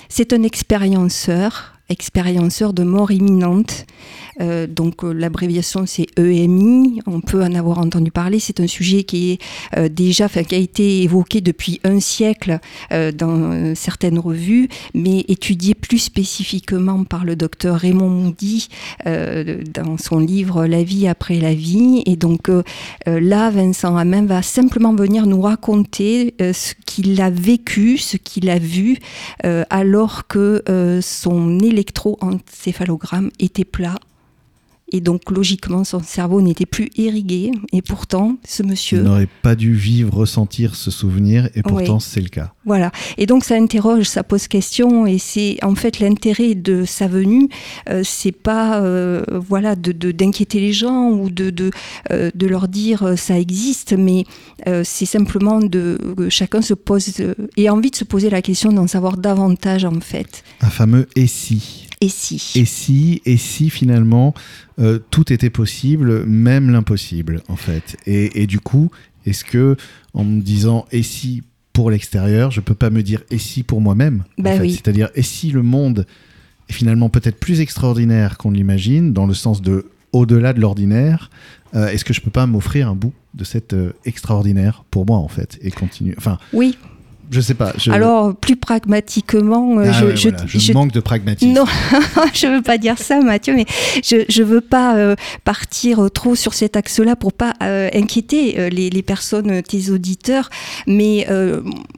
c'est 0.09 0.33
un 0.33 0.44
expérienceur, 0.44 1.76
expérienceur 1.89 2.74
de 2.74 2.84
mort 2.84 3.12
imminente. 3.12 3.86
Euh, 4.42 4.68
donc 4.68 5.04
euh, 5.04 5.13
l'abréviation 5.13 5.86
c'est 5.86 6.07
EMI, 6.18 7.01
on 7.07 7.22
peut 7.22 7.44
en 7.44 7.56
avoir 7.56 7.80
entendu 7.80 8.11
parler, 8.11 8.40
c'est 8.40 8.59
un 8.59 8.68
sujet 8.68 9.04
qui 9.04 9.31
est 9.31 9.42
euh, 9.78 9.90
déjà, 9.90 10.30
qui 10.30 10.56
a 10.56 10.57
été 10.57 11.04
évoqué 11.04 11.42
depuis 11.42 11.80
un 11.83 12.00
siècle 12.00 12.59
dans 12.92 13.76
certaines 13.76 14.19
revues, 14.19 14.69
mais 14.94 15.26
étudié 15.28 15.73
plus 15.73 15.97
spécifiquement 15.97 17.04
par 17.04 17.26
le 17.26 17.35
docteur 17.35 17.78
Raymond 17.78 18.09
Moody 18.09 18.68
dans 19.06 19.97
son 19.97 20.19
livre 20.19 20.66
La 20.66 20.83
vie 20.83 21.07
après 21.07 21.40
la 21.40 21.54
vie. 21.54 22.04
Et 22.06 22.16
donc 22.16 22.50
là, 23.06 23.50
Vincent 23.50 23.95
Hamin 23.95 24.26
va 24.26 24.42
simplement 24.42 24.94
venir 24.94 25.26
nous 25.26 25.42
raconter 25.42 26.35
ce 26.40 26.73
qu'il 26.85 27.19
a 27.21 27.30
vécu, 27.30 27.97
ce 27.97 28.18
qu'il 28.18 28.50
a 28.50 28.59
vu, 28.59 28.97
alors 29.69 30.28
que 30.28 30.64
son 31.02 31.59
électroencéphalogramme 31.78 33.30
était 33.40 33.64
plat 33.64 34.00
et 34.89 35.01
donc, 35.01 35.29
logiquement, 35.31 35.83
son 35.83 36.01
cerveau 36.01 36.41
n'était 36.41 36.65
plus 36.65 36.89
irrigué. 36.95 37.51
Et 37.73 37.81
pourtant, 37.81 38.37
ce 38.47 38.63
monsieur. 38.63 38.99
Il 38.99 39.03
n'aurait 39.03 39.27
pas 39.41 39.56
dû 39.56 39.73
vivre, 39.73 40.13
ressentir 40.13 40.75
ce 40.75 40.91
souvenir. 40.91 41.49
Et 41.56 41.61
pourtant, 41.61 41.99
c'est 41.99 42.21
le 42.21 42.29
cas. 42.29 42.53
Voilà. 42.65 42.91
Et 43.17 43.25
donc, 43.25 43.44
ça 43.44 43.56
interroge, 43.56 44.06
ça 44.06 44.23
pose 44.23 44.47
question. 44.47 45.06
Et 45.06 45.17
c'est 45.17 45.57
en 45.61 45.75
fait 45.75 45.99
l'intérêt 45.99 46.56
de 46.56 46.85
sa 46.85 47.07
venue. 47.07 47.49
Euh, 47.89 48.01
c'est 48.06 48.31
pas, 48.31 48.81
euh, 48.81 49.23
voilà, 49.29 49.75
d'inquiéter 49.75 50.59
de, 50.59 50.63
les 50.63 50.73
gens 50.73 51.09
ou 51.09 51.29
de, 51.29 51.49
de, 51.49 51.71
euh, 52.11 52.31
de 52.33 52.47
leur 52.47 52.69
dire 52.69 53.03
euh, 53.03 53.15
ça 53.17 53.37
existe. 53.37 53.94
Mais 53.94 54.23
c'est 54.83 55.06
simplement 55.06 55.59
de, 55.59 55.97
que 56.17 56.29
chacun 56.29 56.61
se 56.61 56.73
pose, 56.73 57.13
et 57.56 57.69
envie 57.69 57.91
de 57.91 57.95
se 57.95 58.03
poser 58.03 58.29
la 58.29 58.41
question 58.41 58.71
d'en 58.71 58.87
savoir 58.87 59.17
davantage, 59.17 59.85
en 59.85 59.99
fait. 59.99 60.44
Un 60.61 60.69
fameux 60.69 61.07
et 61.15 61.27
si. 61.27 61.86
Et 62.01 62.09
si 62.09 62.51
Et 62.56 62.66
si, 62.66 63.21
et 63.25 63.37
si 63.37 63.69
finalement 63.69 64.33
euh, 64.80 64.99
tout 65.09 65.33
était 65.33 65.49
possible, 65.49 66.25
même 66.25 66.69
l'impossible 66.69 67.42
en 67.47 67.56
fait. 67.56 67.97
Et, 68.06 68.45
du 68.45 68.59
coup, 68.59 68.92
est-ce 69.25 69.44
que 69.44 69.75
en 70.13 70.23
me 70.23 70.42
disant 70.42 70.85
et 70.92 71.04
si 71.04 71.44
pour 71.73 71.92
l'extérieur, 71.92 72.51
je 72.51 72.61
peux 72.61 72.75
pas 72.75 72.89
me 72.89 73.04
dire 73.04 73.23
et 73.31 73.37
si 73.37 73.63
pour 73.63 73.81
moi-même 73.81 74.23
bah 74.37 74.57
C'est-à-dire 74.59 75.09
et 75.16 75.23
si 75.23 75.51
le 75.51 75.63
monde 75.63 76.06
est 76.69 76.73
finalement 76.73 77.09
peut-être 77.09 77.39
plus 77.39 77.61
extraordinaire 77.61 78.37
qu'on 78.37 78.51
l'imagine, 78.51 79.13
dans 79.13 79.25
le 79.25 79.33
sens 79.33 79.61
de 79.61 79.87
au-delà 80.11 80.54
de 80.54 80.61
l'ordinaire. 80.61 81.30
Est-ce 81.73 82.06
que 82.06 82.13
je 82.13 82.21
peux 82.21 82.31
pas 82.31 82.47
m'offrir 82.47 82.89
un 82.89 82.95
bout 82.95 83.13
de 83.35 83.44
cet 83.44 83.75
extraordinaire 84.06 84.83
pour 84.89 85.06
moi 85.06 85.18
en 85.18 85.27
fait 85.27 85.59
et 85.61 85.69
continuer? 85.69 86.16
Enfin. 86.18 86.39
Oui 86.54 86.77
je 87.30 87.42
sais 87.42 87.54
pas. 87.54 87.74
Alors, 87.90 88.36
plus 88.36 88.56
pragmatiquement, 88.56 89.80
euh, 89.80 89.92
ah 89.94 90.16
je, 90.16 90.31
je, 90.46 90.74
manque 90.74 90.92
de 90.92 91.00
pragmatisme. 91.00 91.54
Non, 91.54 91.66
je 92.34 92.48
veux 92.48 92.62
pas 92.62 92.78
dire 92.78 92.98
ça, 92.98 93.19
Mathieu, 93.19 93.54
mais 93.54 93.66
je, 94.04 94.24
je 94.30 94.44
veux 94.44 94.62
pas 94.62 94.96
euh, 94.98 95.16
partir 95.44 96.10
trop 96.12 96.36
sur 96.36 96.54
cet 96.54 96.76
axe-là 96.76 97.16
pour 97.16 97.34
pas 97.34 97.54
euh, 97.64 97.90
inquiéter 97.94 98.69
les, 98.69 98.90
les, 98.90 99.02
personnes, 99.02 99.62
tes 99.62 99.90
auditeurs. 99.90 100.50
Mais 100.88 101.28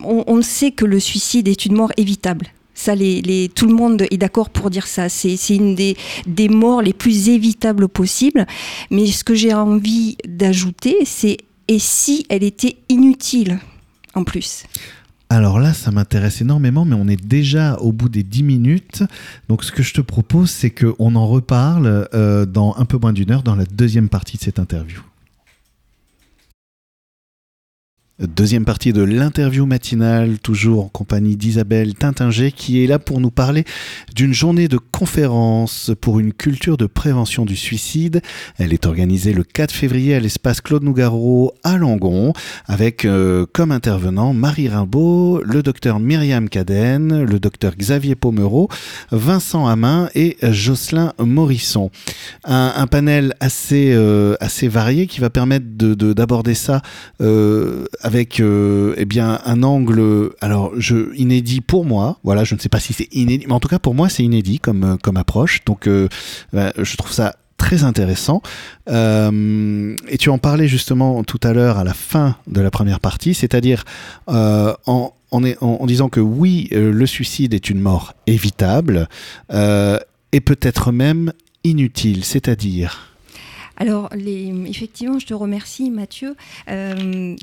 on, 0.04 0.24
on, 0.28 0.42
sait 0.42 0.72
que 0.72 0.86
le 0.86 1.00
suicide 1.00 1.48
est 1.48 1.66
une 1.66 1.76
mort 1.76 1.92
évitable. 1.98 2.48
Ça, 2.74 2.96
les, 2.96 3.22
les, 3.22 3.50
tout 3.50 3.68
le 3.68 3.74
monde 3.74 4.06
est 4.10 4.18
d'accord 4.18 4.50
pour 4.50 4.70
dire 4.70 4.88
ça. 4.88 5.10
C'est 5.10 5.38
une 5.50 5.76
des, 5.76 5.98
des 6.26 6.48
morts 6.48 6.82
les 6.82 6.94
plus 6.94 7.30
évitables 7.30 7.90
possibles. 7.90 8.48
Mais 8.90 9.08
ce 9.08 9.24
que 9.24 9.36
j'ai 9.36 9.54
envie 9.54 10.16
d'ajouter, 10.26 10.98
c'est 11.06 11.38
et 11.70 11.78
si 11.78 12.26
elle 12.30 12.44
était 12.44 12.78
inutile 12.90 13.60
en 14.16 14.24
plus? 14.24 14.64
Alors 15.32 15.60
là, 15.60 15.74
ça 15.74 15.92
m'intéresse 15.92 16.42
énormément, 16.42 16.86
mais 16.86 16.96
on 16.96 17.08
est 17.08 17.24
déjà 17.24 17.76
au 17.76 17.92
bout 17.92 18.10
des 18.10 18.24
10 18.24 18.42
minutes. 18.42 19.04
Donc 19.48 19.64
ce 19.64 19.72
que 19.72 19.84
je 19.84 19.94
te 19.94 20.02
propose, 20.02 20.50
c'est 20.50 20.72
qu'on 20.72 21.16
en 21.16 21.28
reparle 21.28 22.08
euh, 22.16 22.48
dans 22.48 22.76
un 22.78 22.86
peu 22.86 22.98
moins 22.98 23.14
d'une 23.14 23.30
heure, 23.32 23.44
dans 23.44 23.56
la 23.56 23.66
deuxième 23.66 24.10
partie 24.10 24.38
de 24.38 24.42
cette 24.42 24.58
interview. 24.58 25.02
Deuxième 28.20 28.66
partie 28.66 28.92
de 28.92 29.02
l'interview 29.02 29.66
matinale, 29.66 30.40
toujours 30.40 30.84
en 30.84 30.88
compagnie 30.90 31.38
d'Isabelle 31.38 31.96
Tintinger, 31.96 32.52
qui 32.52 32.84
est 32.84 32.88
là 32.88 33.00
pour 33.00 33.22
nous 33.22 33.32
parler 33.32 33.64
d'une 34.14 34.34
journée 34.34 34.68
de 34.68 34.78
conférence 34.78 35.92
pour 36.02 36.20
une 36.20 36.34
culture 36.34 36.76
de 36.76 36.86
prévention 36.86 37.46
du 37.46 37.56
suicide. 37.56 38.22
Elle 38.58 38.74
est 38.74 38.86
organisée 38.88 39.32
le 39.32 39.46
4 39.46 39.72
février 39.72 40.16
à 40.16 40.20
l'espace 40.20 40.60
Claude 40.60 40.84
Nougaro 40.84 41.54
à 41.64 41.78
Langon, 41.78 42.34
avec 42.68 43.06
euh, 43.06 43.46
comme 43.54 43.72
intervenants 43.72 44.34
Marie 44.34 44.68
Rimbaud, 44.68 45.42
le 45.46 45.64
docteur 45.64 46.02
Myriam 46.02 46.50
Cadenne, 46.50 47.24
le 47.24 47.40
docteur 47.40 47.78
Xavier 47.78 48.16
Pomereau, 48.16 48.68
Vincent 49.14 49.66
Hamin 49.66 50.10
et 50.14 50.36
Jocelyn 50.44 51.14
Morisson. 51.20 51.90
Un, 52.44 52.86
panel 52.88 53.34
assez, 53.40 53.94
euh, 53.94 54.36
assez 54.42 54.68
varié 54.68 55.08
qui 55.08 55.22
va 55.22 55.30
permettre 55.30 55.68
d'aborder 55.70 56.52
de, 56.52 56.58
ça 56.58 56.82
euh, 57.22 57.86
avec 58.10 58.40
euh, 58.40 58.96
eh 58.98 59.06
bien 59.06 59.40
un 59.46 59.62
angle 59.62 60.32
alors 60.42 60.74
inédit 61.16 61.62
pour 61.62 61.86
moi. 61.86 62.18
Voilà 62.24 62.44
je 62.44 62.56
ne 62.56 62.60
sais 62.60 62.68
pas 62.68 62.80
si 62.80 62.92
c'est 62.92 63.08
inédit 63.14 63.46
mais 63.48 63.54
en 63.54 63.60
tout 63.60 63.68
cas 63.68 63.78
pour 63.78 63.94
moi 63.94 64.10
c'est 64.10 64.24
inédit 64.24 64.58
comme 64.58 64.84
euh, 64.84 64.98
comme 64.98 65.16
approche. 65.16 65.64
Donc 65.66 65.88
euh, 65.88 66.08
bah, 66.52 66.74
je 66.76 66.98
trouve 66.98 67.12
ça 67.12 67.36
très 67.58 67.84
intéressant. 67.84 68.42
Et 68.88 70.18
tu 70.18 70.30
en 70.32 70.40
parlais 70.40 70.68
justement 70.68 71.24
tout 71.24 71.40
à 71.44 71.54
l'heure 71.54 71.78
à 71.78 71.84
la 71.84 71.94
fin 71.94 72.36
de 72.48 72.62
la 72.62 72.72
première 72.72 73.00
partie 73.00 73.36
c'est-à-dire 73.36 73.84
en, 74.28 75.14
en, 75.30 75.86
disant 75.86 76.10
que 76.10 76.20
oui, 76.22 76.70
le 76.72 77.06
suicide 77.06 77.54
est 77.54 77.70
une 77.70 77.80
mort 77.80 78.16
évitable 78.26 79.08
et 79.52 80.42
peut-être 80.42 80.92
même 80.92 81.34
inutile, 81.64 82.24
c'est-à-dire 82.24 83.09
alors, 83.80 84.10
effectivement, 84.14 85.20
je 85.20 85.26
te 85.26 85.34
remercie, 85.34 85.90
Mathieu. 85.90 86.36
Euh, 86.70 87.36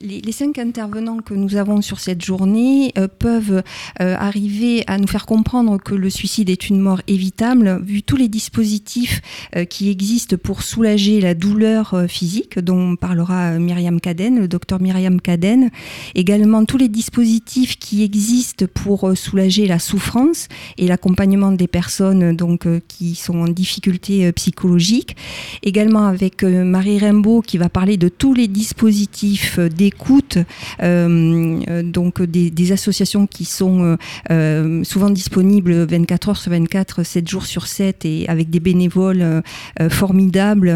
les, 0.00 0.32
cinq 0.32 0.58
intervenants 0.58 1.18
que 1.18 1.34
nous 1.34 1.56
avons 1.56 1.80
sur 1.80 2.00
cette 2.00 2.24
journée 2.24 2.92
euh, 2.98 3.08
peuvent 3.08 3.62
euh, 4.00 4.14
arriver 4.18 4.84
à 4.86 4.98
nous 4.98 5.06
faire 5.06 5.26
comprendre 5.26 5.78
que 5.78 5.94
le 5.94 6.10
suicide 6.10 6.50
est 6.50 6.68
une 6.68 6.80
mort 6.80 7.00
évitable, 7.06 7.80
vu 7.82 8.02
tous 8.02 8.16
les 8.16 8.28
dispositifs 8.28 9.20
euh, 9.54 9.64
qui 9.64 9.88
existent 9.90 10.36
pour 10.36 10.62
soulager 10.62 11.20
la 11.20 11.34
douleur 11.34 12.04
physique, 12.08 12.58
dont 12.58 12.96
parlera 12.96 13.58
Myriam 13.58 14.00
Caden, 14.00 14.38
le 14.40 14.48
docteur 14.48 14.80
Myriam 14.80 15.20
Caden, 15.20 15.70
également 16.14 16.64
tous 16.64 16.76
les 16.76 16.88
dispositifs 16.88 17.78
qui 17.78 18.02
existent 18.02 18.66
pour 18.72 19.16
soulager 19.16 19.66
la 19.66 19.78
souffrance 19.78 20.48
et 20.78 20.86
l'accompagnement 20.86 21.52
des 21.52 21.68
personnes 21.68 22.36
donc 22.36 22.66
qui 22.88 23.14
sont 23.14 23.38
en 23.38 23.48
difficulté 23.48 24.30
psychologique, 24.32 25.16
également 25.62 26.06
avec 26.06 26.42
Marie 26.42 26.98
Rimbaud 26.98 27.42
qui 27.42 27.58
va 27.58 27.68
parler 27.68 27.96
de 27.96 28.08
tous 28.08 28.34
les 28.34 28.48
dispositifs 28.48 29.58
d'écoute, 29.76 30.38
euh, 30.82 31.60
euh, 31.68 31.82
donc 31.82 32.22
des, 32.22 32.72
associations 32.72 33.28
qui 33.28 33.44
sont 33.44 33.96
euh, 34.30 34.82
souvent 34.82 35.10
disponibles 35.10 35.84
24 35.84 36.30
heures 36.30 36.36
sur 36.36 36.50
24, 36.50 37.04
7 37.04 37.28
jours 37.28 37.46
sur 37.46 37.68
7 37.68 38.04
et 38.04 38.28
avec 38.28 38.50
des 38.50 38.58
bénévoles 38.58 39.42
formidables 39.88 40.68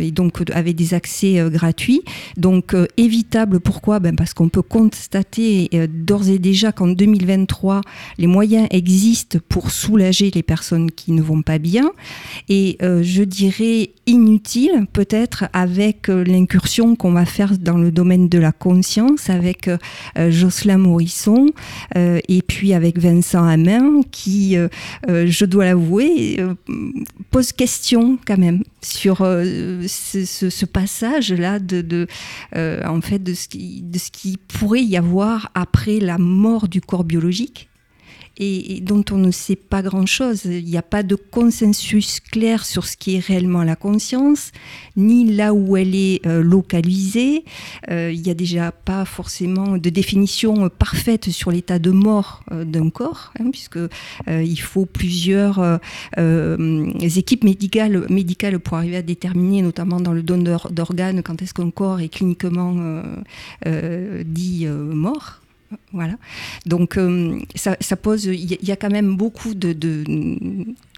et 0.00 0.10
donc 0.10 0.42
avec 0.52 0.76
des 0.76 0.92
accès 0.92 1.42
gratuits. 1.50 2.02
Donc 2.36 2.76
évitable, 2.98 3.60
pourquoi? 3.60 4.00
Ben 4.00 4.16
Parce 4.16 4.34
qu'on 4.34 4.50
peut 4.50 4.62
constater 4.62 5.70
d'ores 5.88 6.28
et 6.28 6.38
déjà 6.38 6.72
qu'en 6.72 6.88
2023, 6.88 7.80
les 8.18 8.26
moyens 8.26 8.66
existent 8.70 9.38
pour 9.48 9.70
soulager 9.70 10.30
les 10.34 10.42
personnes 10.42 10.90
qui 10.90 11.12
ne 11.12 11.22
vont 11.22 11.40
pas 11.40 11.58
bien. 11.58 11.90
Et 12.50 12.76
je 12.80 13.22
dirais 13.22 13.92
inutile 14.06 14.86
peut-être 14.92 15.44
avec 15.54 16.08
l'incursion 16.08 16.96
qu'on 16.96 17.12
va 17.12 17.24
faire 17.24 17.56
dans 17.58 17.78
le 17.78 17.90
domaine 17.90 18.28
de 18.28 18.38
la 18.40 18.52
conscience 18.52 19.30
avec 19.30 19.68
euh, 19.68 20.30
Jocelyn 20.30 20.78
Morisson 20.78 21.50
euh, 21.96 22.20
et 22.28 22.42
puis 22.42 22.74
avec 22.74 22.98
Vincent 22.98 23.44
Hamin 23.44 24.02
qui, 24.10 24.56
euh, 24.56 24.68
je 25.08 25.44
dois 25.44 25.64
l'avouer, 25.64 26.38
pose 27.30 27.52
question 27.52 28.18
quand 28.26 28.38
même 28.38 28.62
sur 28.82 29.18
ce, 29.18 30.64
passage-là 30.64 31.58
de, 31.58 32.06
en 32.54 33.00
fait 33.00 33.18
de 33.22 33.34
ce, 33.34 33.48
de 33.52 33.98
ce 33.98 34.10
qui 34.10 34.38
pourrait 34.48 34.82
y 34.82 34.96
avoir 34.96 35.50
après 35.54 35.98
la 35.98 36.18
mort 36.18 36.68
du 36.68 36.80
corps 36.80 37.04
biologique 37.04 37.69
et, 38.40 38.80
dont 38.80 39.04
on 39.12 39.18
ne 39.18 39.30
sait 39.30 39.56
pas 39.56 39.82
grand-chose. 39.82 40.46
Il 40.46 40.64
n'y 40.64 40.78
a 40.78 40.82
pas 40.82 41.02
de 41.02 41.14
consensus 41.14 42.20
clair 42.20 42.64
sur 42.64 42.86
ce 42.86 42.96
qui 42.96 43.16
est 43.16 43.18
réellement 43.18 43.62
la 43.62 43.76
conscience, 43.76 44.50
ni 44.96 45.30
là 45.30 45.52
où 45.52 45.76
elle 45.76 45.94
est 45.94 46.26
euh, 46.26 46.42
localisée. 46.42 47.44
Euh, 47.90 48.10
il 48.12 48.22
n'y 48.22 48.30
a 48.30 48.34
déjà 48.34 48.72
pas 48.72 49.04
forcément 49.04 49.76
de 49.76 49.90
définition 49.90 50.70
parfaite 50.70 51.30
sur 51.30 51.50
l'état 51.50 51.78
de 51.78 51.90
mort 51.90 52.42
euh, 52.50 52.64
d'un 52.64 52.88
corps, 52.90 53.32
hein, 53.38 53.50
puisque 53.50 53.78
faut 54.60 54.86
plusieurs 54.86 55.80
équipes 57.16 57.44
médicales, 57.44 58.06
médicales 58.08 58.58
pour 58.58 58.76
arriver 58.76 58.96
à 58.96 59.02
déterminer, 59.02 59.62
notamment 59.62 60.00
dans 60.00 60.12
le 60.12 60.22
don 60.22 60.38
d'organes, 60.70 61.22
quand 61.22 61.42
est-ce 61.42 61.54
qu'un 61.54 61.70
corps 61.70 62.00
est 62.00 62.08
cliniquement 62.08 63.02
dit 64.24 64.66
mort. 64.66 65.40
Voilà. 65.92 66.14
Donc 66.66 66.96
euh, 66.98 67.38
ça, 67.54 67.76
pose, 67.96 68.24
il 68.24 68.58
y, 68.66 68.72
a 68.72 68.76
quand 68.76 68.90
même 68.90 69.16
beaucoup 69.16 69.54
de, 69.54 69.74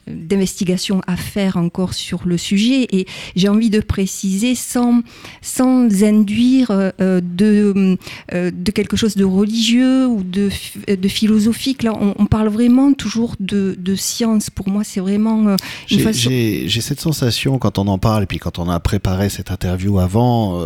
d'investigation 0.06 1.00
à 1.06 1.16
faire 1.16 1.56
encore 1.56 1.94
sur 1.94 2.23
le 2.25 2.37
sujet 2.37 2.88
et 2.90 3.06
j'ai 3.37 3.49
envie 3.49 3.71
de 3.71 3.80
préciser 3.80 4.54
sans, 4.54 5.02
sans 5.40 6.02
induire 6.02 6.71
euh, 6.71 7.21
de, 7.23 7.97
euh, 8.35 8.50
de 8.52 8.71
quelque 8.73 8.97
chose 8.97 9.16
de 9.16 9.25
religieux 9.25 10.06
ou 10.06 10.23
de, 10.23 10.50
de 10.88 11.09
philosophique. 11.09 11.82
Là, 11.82 11.92
on, 11.94 12.26
parle 12.26 12.49
vraiment 12.49 12.92
toujours 12.92 13.37
de, 13.40 13.76
de 13.78 13.94
science. 13.94 14.50
Pour 14.50 14.68
moi, 14.68 14.85
c'est 14.85 15.00
vraiment 15.00 15.49
euh, 15.49 15.56
J'ai 15.90 16.80
cette 16.80 17.00
sensation 17.00 17.59
quand 17.59 17.78
on 17.78 17.87
en 17.88 17.99
parle 17.99 18.25
et 18.25 18.26
puis 18.26 18.38
quand 18.38 18.59
on 18.59 18.68
a 18.68 18.80
préparé 18.80 19.28
cette 19.28 19.50
interview 19.50 19.99
avant, 19.99 20.61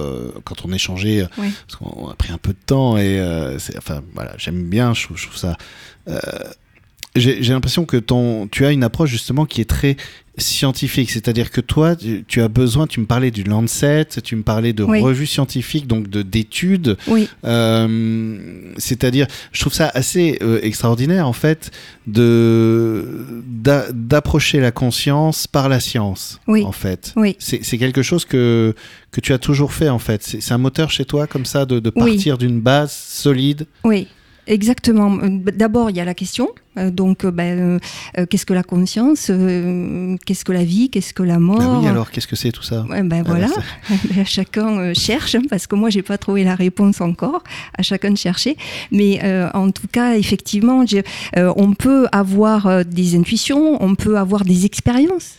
quand 0.44 0.64
on 0.64 0.72
échangeait, 0.72 1.26
parce 1.36 1.76
qu'on 1.78 2.08
a 2.08 2.14
pris 2.14 2.32
un 2.32 2.38
peu 2.38 2.52
de 2.52 2.58
temps 2.64 2.96
et 2.96 3.20
enfin 3.76 4.02
voilà, 4.14 4.32
j'aime 4.38 4.64
bien, 4.68 4.94
je 4.94 5.06
je 5.14 5.26
trouve 5.26 5.36
ça 5.36 5.56
j'ai 7.16 7.52
l'impression 7.52 7.84
que 7.84 7.96
ton, 7.96 8.46
tu 8.46 8.64
as 8.64 8.72
une 8.72 8.84
approche 8.84 9.10
justement 9.10 9.46
qui 9.46 9.60
est 9.60 9.68
très 9.68 9.96
scientifique, 10.38 11.10
c'est-à-dire 11.10 11.50
que 11.50 11.60
toi, 11.60 11.96
tu, 11.96 12.42
as 12.42 12.48
besoin, 12.48 12.86
tu 12.86 13.00
me 13.00 13.06
parlais 13.06 13.30
du 13.30 13.42
Lancet, 13.42 14.06
tu 14.22 14.36
me 14.36 14.42
parlais 14.42 14.72
de 14.72 14.82
revues 14.82 15.26
scientifiques, 15.26 15.86
donc 15.86 16.08
d'études. 16.08 16.96
Oui. 17.06 17.28
Euh, 17.44 18.72
c'est-à-dire, 18.76 19.26
je 19.52 19.60
trouve 19.60 19.72
ça 19.72 19.90
assez 19.94 20.38
euh, 20.42 20.60
extraordinaire 20.62 21.26
en 21.26 21.32
fait 21.32 21.70
de 22.06 23.42
d'approcher 23.92 24.60
la 24.60 24.72
conscience 24.72 25.46
par 25.46 25.68
la 25.68 25.80
science. 25.80 26.38
Oui. 26.46 26.64
En 26.64 26.72
fait. 26.72 27.12
Oui. 27.16 27.36
C'est 27.38 27.78
quelque 27.78 28.02
chose 28.02 28.24
que 28.24 28.74
que 29.10 29.20
tu 29.20 29.32
as 29.32 29.38
toujours 29.38 29.72
fait 29.72 29.88
en 29.88 29.98
fait. 29.98 30.22
C'est 30.22 30.52
un 30.52 30.58
moteur 30.58 30.90
chez 30.90 31.06
toi 31.06 31.26
comme 31.26 31.46
ça 31.46 31.64
de, 31.64 31.80
de 31.80 31.90
partir 31.90 32.36
d'une 32.36 32.60
base 32.60 32.92
solide? 32.92 33.66
Oui. 33.84 34.08
Exactement. 34.46 35.18
D'abord, 35.54 35.90
il 35.90 35.96
y 35.96 36.00
a 36.00 36.04
la 36.04 36.14
question 36.14 36.50
donc, 36.76 37.26
ben, 37.26 37.78
qu'est-ce 38.28 38.46
que 38.46 38.54
la 38.54 38.62
conscience 38.62 39.30
Qu'est-ce 40.24 40.44
que 40.44 40.52
la 40.52 40.64
vie 40.64 40.90
Qu'est-ce 40.90 41.14
que 41.14 41.22
la 41.22 41.38
mort? 41.38 41.58
Ben 41.58 41.80
Oui, 41.80 41.88
alors 41.88 42.10
qu'est-ce 42.10 42.26
que 42.26 42.36
c'est 42.36 42.52
tout 42.52 42.62
ça? 42.62 42.84
Ben 42.88 43.22
voilà, 43.22 43.48
ben, 44.14 44.24
chacun 44.24 44.92
cherche, 44.94 45.34
hein, 45.34 45.42
parce 45.48 45.66
que 45.66 45.74
moi, 45.74 45.90
j'ai 45.90 46.02
pas 46.02 46.18
trouvé 46.18 46.44
la 46.44 46.54
réponse 46.54 47.00
encore. 47.00 47.42
À 47.76 47.82
chacun 47.82 48.10
de 48.10 48.18
chercher. 48.18 48.56
Mais 48.90 49.20
en 49.54 49.70
tout 49.70 49.88
cas, 49.90 50.16
effectivement, 50.16 50.84
on 51.34 51.74
peut 51.74 52.06
avoir 52.12 52.84
des 52.84 53.16
intuitions, 53.16 53.82
on 53.82 53.94
peut 53.94 54.18
avoir 54.18 54.44
des 54.44 54.64
expériences 54.64 55.38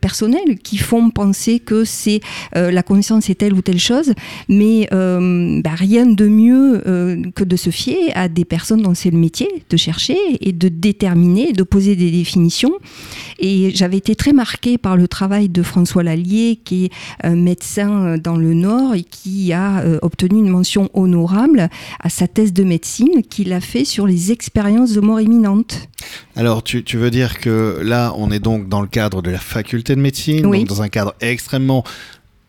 personnelles 0.00 0.58
qui 0.62 0.78
font 0.78 1.10
penser 1.10 1.60
que 1.60 1.84
c'est 1.84 2.20
la 2.54 2.82
conscience 2.82 3.30
est 3.30 3.36
telle 3.36 3.54
ou 3.54 3.62
telle 3.62 3.78
chose, 3.78 4.12
mais 4.48 4.88
ben, 4.90 5.74
rien 5.74 6.06
de 6.06 6.28
mieux 6.28 6.82
que 7.34 7.44
de 7.44 7.56
se 7.56 7.70
fier 7.70 8.12
à 8.14 8.28
des 8.28 8.44
personnes 8.44 8.82
dont 8.82 8.94
c'est 8.94 9.10
le 9.10 9.18
métier 9.18 9.48
de 9.68 9.76
chercher 9.76 10.16
et 10.40 10.52
de 10.52 10.61
déterminer, 10.68 11.52
de 11.52 11.62
poser 11.62 11.96
des 11.96 12.10
définitions. 12.10 12.72
Et 13.38 13.70
j'avais 13.74 13.96
été 13.96 14.14
très 14.14 14.32
marquée 14.32 14.78
par 14.78 14.96
le 14.96 15.08
travail 15.08 15.48
de 15.48 15.62
François 15.62 16.02
Lallier, 16.02 16.60
qui 16.64 16.86
est 16.86 16.90
un 17.22 17.36
médecin 17.36 18.16
dans 18.18 18.36
le 18.36 18.54
Nord 18.54 18.94
et 18.94 19.02
qui 19.02 19.52
a 19.52 19.80
euh, 19.80 19.98
obtenu 20.02 20.38
une 20.38 20.48
mention 20.48 20.88
honorable 20.94 21.68
à 22.00 22.08
sa 22.08 22.28
thèse 22.28 22.52
de 22.52 22.64
médecine 22.64 23.22
qu'il 23.28 23.52
a 23.52 23.60
fait 23.60 23.84
sur 23.84 24.06
les 24.06 24.32
expériences 24.32 24.92
de 24.92 25.00
mort 25.00 25.20
imminente. 25.20 25.88
Alors, 26.36 26.62
tu, 26.62 26.82
veux 26.96 27.10
dire 27.10 27.38
que 27.38 27.80
là, 27.82 28.12
on 28.16 28.30
est 28.30 28.40
donc 28.40 28.68
dans 28.68 28.80
le 28.80 28.88
cadre 28.88 29.22
de 29.22 29.30
la 29.30 29.38
faculté 29.38 29.94
de 29.94 30.00
médecine, 30.00 30.42
donc 30.42 30.66
dans 30.66 30.82
un 30.82 30.88
cadre 30.88 31.14
extrêmement 31.20 31.84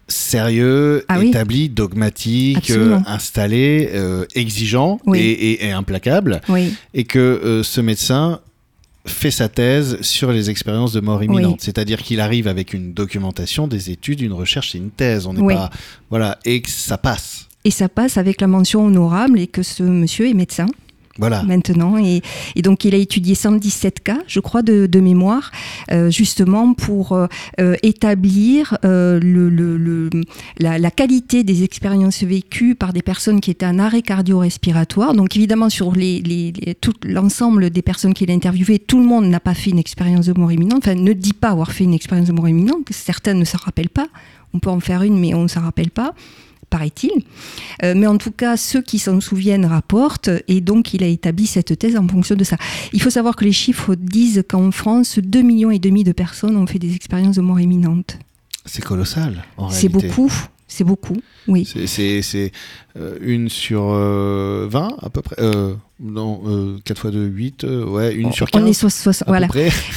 sérieux, 0.07 1.05
ah 1.07 1.23
établi, 1.23 1.69
dogmatique, 1.69 2.71
euh, 2.71 2.99
installé, 3.05 3.89
euh, 3.93 4.25
exigeant 4.35 4.99
et, 5.13 5.71
implacable, 5.71 6.41
et 6.93 7.03
que 7.03 7.19
euh, 7.19 7.63
ce 7.63 7.81
médecin 7.81 8.39
fait 9.05 9.31
sa 9.31 9.49
thèse 9.49 10.01
sur 10.01 10.31
les 10.31 10.49
expériences 10.49 10.93
de 10.93 11.01
mort 11.01 11.23
imminente. 11.23 11.61
C'est-à-dire 11.61 12.01
qu'il 12.01 12.19
arrive 12.19 12.47
avec 12.47 12.73
une 12.73 12.93
documentation, 12.93 13.67
des 13.67 13.89
études, 13.91 14.21
une 14.21 14.33
recherche, 14.33 14.75
et 14.75 14.77
une 14.77 14.91
thèse. 14.91 15.25
On 15.25 15.33
n'est 15.33 15.55
pas 15.55 15.69
voilà 16.09 16.39
et 16.45 16.61
que 16.61 16.69
ça 16.69 16.97
passe. 16.97 17.47
Et 17.65 17.71
ça 17.71 17.87
passe 17.87 18.17
avec 18.17 18.41
la 18.41 18.47
mention 18.47 18.85
honorable 18.85 19.39
et 19.39 19.47
que 19.47 19.63
ce 19.63 19.83
monsieur 19.83 20.27
est 20.27 20.33
médecin 20.33 20.67
voilà. 21.17 21.43
maintenant. 21.43 21.97
Et, 21.97 22.21
donc, 22.61 22.85
il 22.85 22.95
a 22.95 22.97
étudié 22.97 23.35
117 23.35 24.01
cas, 24.01 24.19
je 24.27 24.39
crois, 24.39 24.61
de, 24.61 24.99
mémoire, 24.99 25.51
euh, 25.91 26.09
justement 26.09 26.73
pour 26.73 27.11
euh, 27.11 27.27
euh, 27.59 27.75
établir 27.83 28.77
le, 28.83 30.09
la, 30.59 30.91
qualité 30.91 31.43
des 31.43 31.63
expériences 31.63 32.23
vécues 32.23 32.75
par 32.75 32.93
des 32.93 33.01
personnes 33.01 33.41
qui 33.41 33.51
étaient 33.51 33.65
en 33.65 33.79
arrêt 33.79 34.01
cardio-respiratoire. 34.01 35.13
Donc, 35.13 35.35
évidemment, 35.35 35.69
sur 35.69 35.93
les, 35.93 36.21
les, 36.21 36.53
tout 36.79 36.93
l'ensemble 37.03 37.69
des 37.69 37.81
personnes 37.81 38.13
qu'il 38.13 38.31
a 38.31 38.33
interviewées, 38.33 38.79
tout 38.79 38.99
le 38.99 39.05
monde 39.05 39.25
n'a 39.25 39.39
pas 39.39 39.53
fait 39.53 39.71
une 39.71 39.79
expérience 39.79 40.25
de 40.25 40.39
mort 40.39 40.51
imminente, 40.51 40.87
enfin, 40.87 40.95
ne 40.95 41.13
dit 41.13 41.33
pas 41.33 41.49
avoir 41.49 41.71
fait 41.71 41.83
une 41.83 41.93
expérience 41.93 42.27
de 42.27 42.33
mort 42.33 42.47
imminente, 42.47 42.87
certaines 42.91 43.39
ne 43.39 43.45
s'en 43.45 43.57
rappellent 43.57 43.89
pas. 43.89 44.07
On 44.53 44.59
peut 44.59 44.69
en 44.69 44.79
faire 44.79 45.01
une, 45.01 45.19
mais 45.19 45.33
on 45.33 45.43
ne 45.43 45.47
s'en 45.47 45.61
rappelle 45.61 45.89
pas 45.91 46.13
paraît-il. 46.73 47.11
Euh, 47.83 47.93
mais 47.95 48.07
en 48.07 48.17
tout 48.17 48.31
cas, 48.31 48.57
ceux 48.57 48.81
qui 48.81 48.97
s'en 48.97 49.21
souviennent 49.21 49.67
rapportent, 49.67 50.31
et 50.47 50.59
donc 50.59 50.95
il 50.95 51.03
a 51.03 51.07
établi 51.07 51.45
cette 51.45 51.77
thèse 51.77 51.95
en 51.95 52.07
fonction 52.07 52.35
de 52.35 52.43
ça. 52.43 52.57
Il 52.93 53.01
faut 53.01 53.11
savoir 53.11 53.35
que 53.35 53.45
les 53.45 53.51
chiffres 53.51 53.93
disent 53.93 54.43
qu'en 54.49 54.71
France, 54.71 55.19
2,5 55.19 55.43
millions 55.43 55.69
et 55.69 55.77
demi 55.77 56.03
de 56.03 56.11
personnes 56.13 56.57
ont 56.57 56.65
fait 56.65 56.79
des 56.79 56.95
expériences 56.95 57.35
de 57.35 57.41
mort 57.41 57.59
imminente. 57.59 58.17
C'est 58.65 58.83
colossal, 58.83 59.43
en 59.57 59.69
C'est 59.69 59.87
beaucoup, 59.87 60.31
c'est 60.67 60.83
beaucoup, 60.83 61.17
oui. 61.47 61.71
C'est 61.85 62.51
euh, 62.97 63.17
une 63.21 63.49
sur 63.49 63.83
20 63.83 63.93
euh, 63.93 64.67
à 64.99 65.09
peu 65.11 65.21
près 65.21 65.35
non, 65.99 66.41
4 66.83 66.99
fois 66.99 67.11
2, 67.11 67.23
8, 67.23 67.65
ouais, 67.87 68.15
une 68.15 68.31
sur 68.31 68.49
15. 68.49 68.63
On 68.63 68.65
est 68.65 68.73
60, 68.73 69.27
voilà. 69.27 69.47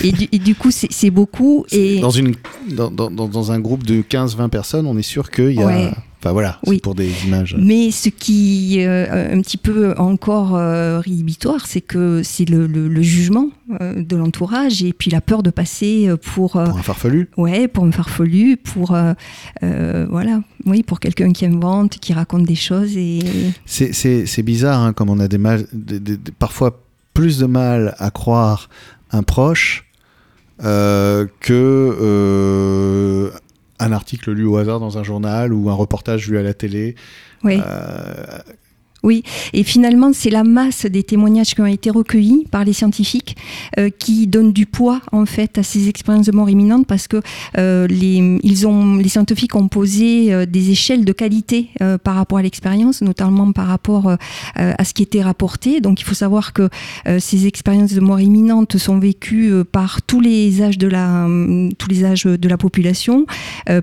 Et 0.05 0.13
du, 0.13 0.29
et 0.31 0.39
du, 0.39 0.55
coup, 0.55 0.71
c'est 0.71 1.11
beaucoup. 1.11 1.65
Et... 1.73 2.01
Dans, 2.01 2.11
une, 2.11 2.35
dans, 2.71 2.91
dans, 2.91 3.11
dans, 3.11 3.51
un 3.51 3.61
groupe 3.61 3.85
de 3.85 4.03
15-20 4.03 4.51
personnes, 4.51 4.87
on 4.87 4.99
est 4.99 5.03
sûr 5.03 5.31
qu'il 5.31 5.53
y 5.53 5.63
a 5.63 5.97
voilà, 6.25 6.59
oui. 6.67 6.81
pour 6.81 6.95
des 6.95 7.11
images. 7.27 7.57
Mais 7.59 7.91
ce 7.91 8.09
qui 8.09 8.79
est 8.79 8.87
euh, 8.87 9.35
un 9.35 9.41
petit 9.41 9.57
peu 9.57 9.95
encore 9.97 10.57
euh, 10.57 11.01
rédhibitoire, 11.01 11.67
c'est 11.67 11.81
que 11.81 12.23
c'est 12.23 12.45
le, 12.45 13.03
jugement 13.03 13.51
euh, 13.81 14.03
de 14.03 14.17
l'entourage 14.17 14.83
et 14.83 14.93
puis 14.93 15.11
la 15.11 15.21
peur 15.21 15.43
de 15.43 15.51
passer 15.51 16.11
pour. 16.35 16.53
pour 16.53 16.61
un 16.61 16.83
farfelu 16.83 17.31
Ouais, 17.37 17.69
pour 17.69 17.85
un 17.85 17.93
farfelu, 17.93 18.57
pour. 18.57 18.97
voilà, 19.63 20.41
oui, 20.65 20.83
pour 20.83 21.01
quelqu'un 21.01 21.33
qui 21.33 21.47
invente, 21.47 21.99
qui 21.99 22.13
raconte 22.13 22.45
des 22.45 22.55
choses. 22.55 22.97
et 22.97 23.21
C'est 23.67 24.43
bizarre, 24.43 24.81
hein, 24.81 24.93
comme 24.93 25.11
on 25.11 25.21
a 25.21 25.29
des 25.29 25.39
parfois 26.39 26.81
plus 27.15 27.39
de 27.39 27.47
mal 27.47 27.95
à 27.99 28.11
croire 28.11 28.69
un 29.13 29.23
proche 29.23 29.85
que 30.61 31.31
un 33.79 33.93
article 33.93 34.33
lu 34.33 34.47
au 34.47 34.57
hasard 34.57 34.81
dans 34.81 34.99
un 34.99 35.03
journal 35.03 35.53
ou 35.53 35.71
un 35.71 35.75
reportage 35.75 36.29
vu 36.29 36.39
à 36.39 36.43
la 36.43 36.55
télé. 36.55 36.95
Oui. 37.45 37.61
Euh, 37.65 38.39
oui, 39.07 39.23
et 39.53 39.63
finalement, 39.63 40.11
c'est 40.13 40.31
la 40.31 40.43
masse 40.43 40.85
des 40.85 41.05
témoignages 41.05 41.55
qui 41.55 41.61
ont 41.61 41.67
été 41.67 41.91
recueillis 41.91 42.45
par 42.51 42.65
les 42.65 42.73
scientifiques 42.73 43.37
euh, 43.79 43.89
qui 43.89 44.27
donnent 44.27 44.53
du 44.53 44.67
poids 44.67 45.01
en 45.13 45.27
fait 45.27 45.59
à 45.59 45.63
ces 45.63 45.89
expériences 45.89 46.27
de 46.27 46.33
mort 46.33 46.51
imminente 46.51 46.89
parce 46.89 47.07
que 47.07 47.23
euh, 47.57 47.87
les, 47.87 48.41
ils 48.43 48.67
ont, 48.67 48.97
les 48.97 49.09
scientifiques 49.09 49.55
ont 49.55 49.69
posé 49.69 50.35
euh, 50.35 50.45
des 50.45 50.71
échelles 50.71 51.05
de 51.05 51.13
qualité 51.13 51.71
par 52.03 52.17
rapport 52.17 52.39
à 52.39 52.43
l'expérience, 52.43 53.01
notamment 53.01 53.53
par 53.53 53.69
rapport 53.69 54.17
à 54.57 54.85
ce 54.85 54.93
qui 54.93 55.05
était 55.05 55.23
rapporté. 55.23 55.81
Donc, 55.81 56.01
il 56.01 56.05
faut 56.05 56.15
savoir 56.15 56.53
que 56.53 56.69
ces 57.19 57.47
expériences 57.47 57.93
de 57.93 58.01
mort 58.01 58.21
imminente 58.21 58.77
sont 58.77 58.99
vécues 58.99 59.53
par 59.71 60.03
tous 60.03 60.21
les 60.21 60.63
âges 60.63 60.79
de 60.79 60.89
la, 60.89 61.29
tous 61.79 61.89
les 61.89 62.05
âges 62.05 62.25
de 62.25 62.49
la 62.49 62.57
population, 62.57 63.27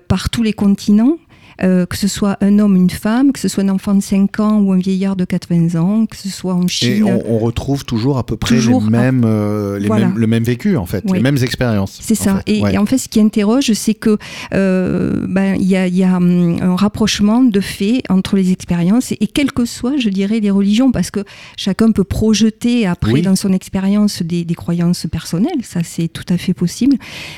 par 0.07 0.29
tous 0.29 0.43
les 0.43 0.53
continents. 0.53 1.17
Euh, 1.61 1.85
que 1.85 1.97
ce 1.97 2.07
soit 2.07 2.37
un 2.41 2.59
homme, 2.59 2.75
une 2.75 2.89
femme, 2.89 3.31
que 3.31 3.39
ce 3.39 3.47
soit 3.47 3.63
un 3.63 3.69
enfant 3.69 3.93
de 3.93 4.01
5 4.01 4.39
ans 4.39 4.59
ou 4.59 4.73
un 4.73 4.77
vieillard 4.77 5.15
de 5.15 5.25
80 5.25 5.79
ans, 5.79 6.05
que 6.05 6.15
ce 6.15 6.29
soit 6.29 6.55
en 6.55 6.67
Chine. 6.67 6.91
Et 6.91 7.03
on, 7.03 7.37
retrouve 7.37 7.83
toujours 7.85 8.17
à 8.17 8.25
peu 8.25 8.37
près 8.37 8.55
les 8.55 8.79
mêmes, 8.79 9.23
euh, 9.25 9.77
les 9.77 9.89
mêmes, 9.89 10.17
le 10.17 10.27
même 10.27 10.43
vécu, 10.43 10.77
en 10.77 10.85
fait, 10.85 11.03
les 11.11 11.19
mêmes 11.19 11.37
expériences. 11.41 11.99
C'est 12.01 12.15
ça. 12.15 12.41
Et, 12.47 12.77
en 12.77 12.85
fait, 12.85 12.97
ce 12.97 13.07
qui 13.07 13.19
interroge, 13.19 13.71
c'est 13.73 13.93
que 13.93 14.17
euh, 14.53 15.25
ben, 15.27 15.55
il 15.59 15.67
y, 15.67 15.75
a, 15.75 15.87
y, 15.87 16.03
a, 16.03 16.17
hum, 16.17 16.57
un 16.61 16.75
rapprochement 16.75 17.43
de 17.43 17.59
faits 17.59 18.03
entre 18.09 18.35
les 18.35 18.51
expériences 18.51 19.11
et, 19.11 19.27
quelles 19.27 19.51
que 19.51 19.65
soient, 19.65 19.97
je 19.97 20.09
dirais, 20.09 20.39
les 20.39 20.51
religions, 20.51 20.91
parce 20.91 21.11
que 21.11 21.21
chacun 21.57 21.91
peut 21.91 22.03
projeter 22.03 22.85
après 22.85 23.21
dans 23.21 23.35
son 23.35 23.51
expérience 23.51 24.21
des, 24.21 24.45
des, 24.45 24.55
croyances 24.55 25.07
personnelles, 25.11 25.63
ça 25.63 25.81
c'est 25.83 26.07
tout 26.07 26.25
à 26.29 26.37
fait 26.37 26.53
possible. 26.53 26.97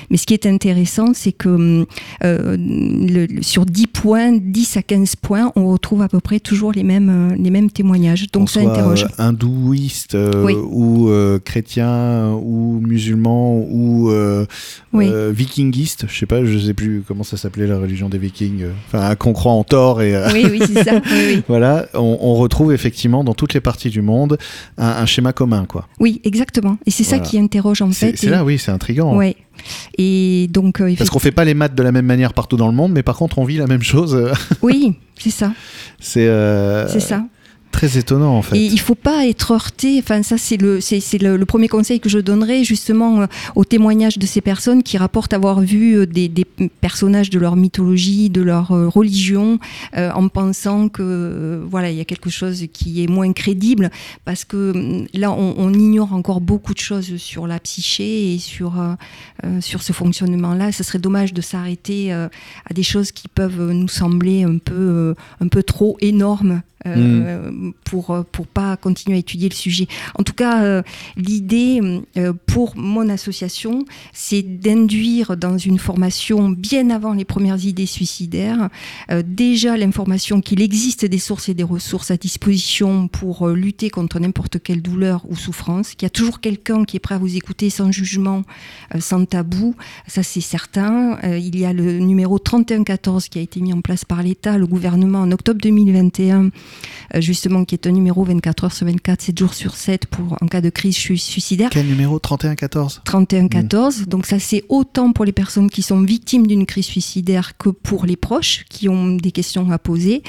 Mais 0.10 0.18
ce 0.18 0.26
qui 0.26 0.34
est 0.34 0.46
intéressant, 0.46 1.14
c'est 1.14 1.32
que 1.32 1.50
hum, 1.50 1.86
le, 2.22 3.42
sur 3.42 3.66
10 3.66 3.88
points, 3.88 4.05
10 4.06 4.78
à 4.78 4.84
15 4.84 5.16
points, 5.16 5.52
on 5.56 5.68
retrouve 5.72 6.02
à 6.04 6.08
peu 6.08 6.20
près 6.20 6.40
toujours 6.40 6.72
les 6.72 6.84
mêmes, 6.84 7.32
euh, 7.32 7.36
les 7.38 7.50
mêmes 7.50 7.72
témoignages. 7.72 8.28
Donc 8.32 8.50
ça 8.50 8.60
interroge. 8.60 9.04
Euh, 9.04 9.24
hindouiste 9.24 10.14
euh, 10.16 10.52
ou 10.52 11.10
chrétien 11.44 12.32
ou 12.34 12.80
musulman 12.82 13.66
ou 13.70 14.12
vikingiste, 14.94 16.06
je 16.08 16.20
sais 16.20 16.26
pas, 16.26 16.46
je 16.46 16.58
sais 16.58 16.74
plus 16.74 17.04
comment 17.08 17.24
ça 17.24 17.38
s'appelait 17.38 17.68
la 17.68 17.78
religion 17.78 18.10
des 18.10 18.18
vikings, 18.18 18.66
enfin 18.88 19.16
qu'on 19.16 19.34
croit 19.34 19.54
en 19.54 19.64
Thor 19.64 20.02
et 20.02 20.16
oui, 20.34 20.46
oui, 20.52 20.62
c'est 20.66 20.84
ça. 20.84 21.02
voilà, 21.48 21.88
on, 21.94 22.36
retrouve 22.36 22.74
effectivement 22.74 23.24
dans 23.24 23.34
toutes 23.34 23.54
les 23.54 23.62
parties 23.62 23.90
du 23.90 24.02
monde 24.02 24.38
un, 24.78 25.06
schéma 25.06 25.34
commun, 25.34 25.66
quoi. 25.66 25.88
Oui, 26.00 26.22
exactement. 26.24 26.78
Et 26.86 26.92
c'est 26.92 27.04
ça 27.04 27.20
qui 27.20 27.40
interroge 27.40 27.82
en 27.82 27.92
fait. 27.92 28.16
C'est 28.18 28.30
là, 28.30 28.44
oui, 28.44 28.60
c'est 28.60 28.72
intriguant. 28.72 29.18
Oui. 29.18 29.36
Et 29.98 30.48
donc, 30.52 30.82
euh, 30.82 30.94
Parce 30.98 31.10
qu'on 31.10 31.20
fait 31.20 31.32
pas 31.32 31.46
les 31.46 31.54
maths 31.54 31.76
de 31.76 31.84
la 31.84 31.92
même 31.92 32.06
manière 32.06 32.34
partout 32.34 32.58
dans 32.58 32.68
le 32.68 32.74
monde, 32.74 32.92
mais 32.92 33.04
par 33.04 33.16
contre, 33.16 33.40
on 33.40 33.46
vit 33.46 33.58
la 33.58 33.68
même 33.68 33.84
chose. 33.84 33.95
Oui, 34.62 34.96
c'est 35.18 35.30
ça. 35.30 35.52
C'est 36.00 36.28
euh, 36.28 36.88
ça 37.00 37.24
très 37.76 37.98
étonnant 37.98 38.38
en 38.38 38.42
fait. 38.42 38.56
Et 38.56 38.66
il 38.66 38.80
faut 38.80 38.96
pas 38.96 39.28
être 39.28 39.52
heurté. 39.52 40.00
Enfin, 40.00 40.24
ça 40.24 40.38
c'est 40.38 40.56
le 40.56 40.80
c'est 40.80 41.22
le, 41.22 41.46
premier 41.46 41.68
conseil 41.68 42.00
que 42.00 42.08
je 42.10 42.20
donnerais 42.20 42.64
justement 42.64 43.22
euh, 43.22 43.26
aux 43.56 43.66
témoignages 43.66 44.18
de 44.18 44.26
ces 44.26 44.40
personnes 44.40 44.82
qui 44.82 44.98
rapportent 44.98 45.34
avoir 45.34 45.60
vu 45.60 45.98
euh, 45.98 46.06
des, 46.06 46.30
des 46.30 46.46
personnages 46.80 47.30
de 47.30 47.38
leur 47.38 47.58
mythologie, 47.58 48.30
de 48.30 48.42
leur 48.42 48.72
euh, 48.72 48.88
religion, 48.88 49.60
en 49.96 50.28
pensant 50.30 50.88
que 50.90 51.62
voilà 51.70 51.92
il 51.92 51.98
y 51.98 52.02
a 52.02 52.06
quelque 52.06 52.30
chose 52.30 52.66
qui 52.72 53.04
est 53.04 53.08
moins 53.08 53.32
crédible 53.34 53.90
parce 54.24 54.46
que 54.46 55.06
là 55.14 55.32
on, 55.32 55.56
on 55.58 55.74
ignore 55.74 56.14
encore 56.14 56.42
beaucoup 56.42 56.74
de 56.74 56.80
choses 56.80 57.18
sur 57.18 57.48
la 57.48 57.60
psyché 57.60 58.34
et 58.34 58.40
sur 58.40 58.74
sur 59.60 59.82
ce 59.82 59.94
fonctionnement-là. 59.94 60.72
Ce 60.72 60.84
serait 60.84 61.00
dommage 61.00 61.34
de 61.34 61.42
s'arrêter 61.42 62.12
à 62.12 62.74
des 62.74 62.84
choses 62.84 63.12
qui 63.12 63.28
peuvent 63.28 63.72
nous 63.72 63.88
sembler 63.88 64.44
un 64.44 64.58
peu 64.58 65.16
un 65.42 65.48
peu 65.48 65.64
trop 65.64 65.98
énormes 66.02 66.62
mm. 66.86 67.74
pour 67.84 68.26
pour 68.32 68.48
pas 68.48 68.78
continuer 68.78 69.18
à 69.18 69.20
étudier 69.20 69.50
le 69.50 69.56
sujet. 69.56 69.88
En 70.18 70.24
tout 70.24 70.34
cas, 70.34 70.84
l'idée 71.18 71.82
pour 72.46 72.76
mon 72.78 73.10
association, 73.10 73.86
c'est 74.14 74.42
d'induire 74.42 75.38
dans 75.38 75.58
une 75.58 75.80
formation 75.80 76.50
bien 76.50 76.90
avant 76.90 77.14
les 77.14 77.26
premières 77.26 77.64
idées 77.66 77.86
suicidaires, 77.86 78.70
déjà 79.26 79.78
l'information 79.78 80.42
qu'il 80.42 80.62
existe 80.62 81.06
des 81.06 81.20
sources 81.20 81.50
et 81.50 81.54
des 81.54 81.64
ressources 81.64 82.12
à 82.12 82.18
disposition 82.18 83.08
pour 83.08 83.50
lutter 83.50 83.90
contre 83.90 84.20
n'importe 84.20 84.62
quelle 84.62 84.82
douleur 84.82 85.26
ou 85.30 85.36
souffrance, 85.36 85.96
qu'il 85.96 86.04
y 86.04 86.08
a 86.08 86.12
toujours 86.12 86.40
quelqu'un 86.40 86.86
qui 86.86 86.98
est 86.98 87.00
prêt 87.00 87.16
à 87.16 87.20
vous 87.20 87.36
écouter 87.36 87.70
sans 87.70 87.92
jugement, 87.92 88.44
sans 89.00 89.26
tabou, 89.26 89.76
ça 90.08 90.24
c'est 90.24 90.42
certain. 90.42 91.18
il 91.24 91.58
y 91.58 91.66
a 91.66 91.74
le 91.74 92.00
numéro 92.00 92.40
3114 92.40 93.30
qui 93.30 93.40
a 93.40 93.42
été 93.42 93.60
mis 93.60 93.74
en 93.74 93.82
place 93.82 94.06
par 94.06 94.24
l'État, 94.24 94.58
le 94.58 94.68
gouvernement 94.68 95.20
en 95.20 95.32
octobre 95.32 95.60
2021, 95.62 96.46
euh, 96.46 96.50
justement, 97.16 97.66
qui 97.66 97.76
est 97.76 97.88
un 97.88 97.92
numéro 97.92 98.24
24 98.24 98.64
heures 98.66 98.74
sur 98.74 98.86
24, 98.86 99.22
7 99.22 99.40
jours 99.40 99.54
sur 99.54 99.76
7 99.76 100.06
pour 100.08 100.38
en 100.42 100.48
cas 100.48 100.62
de 100.62 100.70
crise 100.70 100.96
suicidaire. 100.96 101.70
Quel 101.72 101.88
numéro? 101.88 102.20
3114 102.20 103.02
3114. 103.06 104.02
Mmh. 104.02 104.06
Donc 104.06 104.26
ça, 104.26 104.40
c'est 104.40 104.64
autant 104.70 105.12
pour 105.12 105.26
les 105.26 105.32
personnes 105.32 105.70
qui 105.70 105.82
sont 105.82 106.02
victimes 106.02 106.48
d'une 106.48 106.66
crise 106.66 106.86
suicidaire 106.86 107.58
que 107.58 107.70
pour 107.70 108.06
les 108.06 108.16
proches 108.16 108.66
qui 108.70 108.90
ont 108.90 109.16
des 109.16 109.32
questions 109.32 109.70
à 109.72 109.78
poser. 109.78 110.24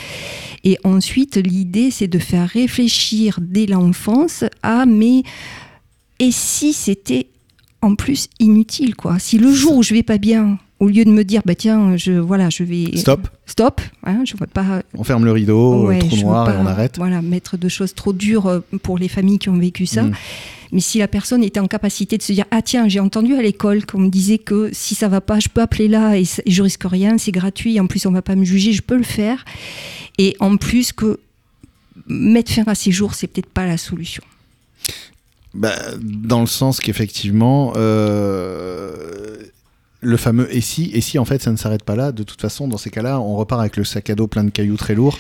Et 0.65 0.79
ensuite, 0.85 1.37
l'idée, 1.37 1.91
c'est 1.91 2.09
de 2.09 2.19
faire 2.19 2.49
réfléchir 2.49 3.39
dès 3.41 3.67
l'enfance 3.67 4.45
à 4.63 4.87
mais 4.87 5.23
et 6.19 6.31
si 6.31 6.73
c'était 6.73 7.29
en 7.83 7.95
plus 7.95 8.29
inutile 8.41 8.95
quoi? 8.95 9.19
Si 9.19 9.39
le 9.39 9.53
jour 9.53 9.77
où 9.77 9.83
je 9.83 9.95
vais 9.95 10.03
pas 10.03 10.19
bien, 10.19 10.59
au 10.79 10.89
lieu 10.89 11.05
de 11.05 11.11
me 11.11 11.25
dire 11.25 11.43
bah 11.45 11.55
tiens 11.55 11.97
je 11.97 12.13
voilà 12.13 12.51
je 12.51 12.63
vais 12.63 12.97
stop. 12.97 13.29
Stop 13.47 13.81
hein, 14.05 14.23
je 14.25 14.37
vois 14.37 14.47
pas. 14.47 14.83
On 14.95 15.05
ferme 15.05 15.25
le 15.25 15.33
rideau 15.33 15.87
ouais, 15.87 15.99
trou 15.99 16.17
noir 16.17 16.51
et 16.51 16.57
on 16.59 16.67
arrête. 16.67 16.97
voilà 16.99 17.23
mettre 17.23 17.57
de 17.57 17.69
choses 17.69 17.95
trop 17.95 18.13
dures 18.13 18.47
euh, 18.47 18.61
pour 18.83 18.99
les 18.99 19.09
familles 19.09 19.39
qui 19.39 19.49
ont 19.49 19.59
vécu 19.59 19.87
ça. 19.87 20.03
Mm. 20.03 20.13
mais 20.73 20.81
si 20.81 20.99
la 20.99 21.09
personne 21.09 21.43
était 21.43 21.61
en 21.61 21.67
capacité 21.67 22.19
de 22.19 22.23
se 22.23 22.33
dire 22.33 22.45
ah 22.51 22.61
tiens 22.61 22.89
j'ai 22.89 23.01
entendu 23.01 23.35
à 23.35 23.43
l'école 23.43 23.87
qu'on 23.87 24.01
me 24.01 24.11
disait 24.11 24.39
que 24.39 24.71
si 24.73 24.95
ça 24.95 25.09
va 25.09 25.21
pas 25.21 25.41
je 25.41 25.49
peux 25.49 25.63
appeler 25.63 25.89
là 25.89 26.19
et, 26.19 26.25
je 26.25 26.63
risque 26.63 26.85
rien 26.85 27.17
c'est 27.17 27.33
gratuit 27.33 27.81
en 27.81 27.87
plus 27.87 28.05
on 28.07 28.13
va 28.13 28.23
pas 28.23 28.37
me 28.37 28.45
juger 28.45 28.73
je 28.73 28.83
peux 28.83 28.97
le 28.97 29.03
faire. 29.03 29.45
Et 30.19 30.37
en 30.41 30.57
plus 30.57 30.93
que 30.93 31.21
mettre 32.07 32.53
fin 32.53 32.65
à 32.67 32.75
ces 32.75 32.93
jours 32.93 33.15
c'est 33.15 33.29
peut-être 33.29 33.51
pas 33.51 33.67
la 33.67 33.79
solution. 33.79 34.23
Bah, 35.55 35.73
dans 35.99 36.41
le 36.41 36.47
sens 36.47 36.81
qu'effectivement 36.81 37.73
euh, 37.77 39.39
le 40.01 40.17
fameux 40.17 40.55
et 40.55 40.61
si, 40.61 40.91
et 40.93 41.01
si 41.01 41.19
en 41.19 41.25
fait 41.25 41.43
ça 41.43 41.51
ne 41.51 41.57
s'arrête 41.57 41.83
pas 41.83 41.97
là, 41.97 42.13
de 42.13 42.23
toute 42.23 42.41
façon, 42.41 42.69
dans 42.69 42.79
ces 42.79 42.91
cas-là, 42.91 43.21
on 43.21 43.37
repart 43.37 43.61
avec 43.61 43.77
le 43.77 43.85
sac 43.85 44.11
à 44.11 44.15
dos 44.15 44.27
plein 44.27 44.45
de 44.45 44.51
cailloux 44.51 44.77
très 44.77 44.95
lourds, 44.95 45.19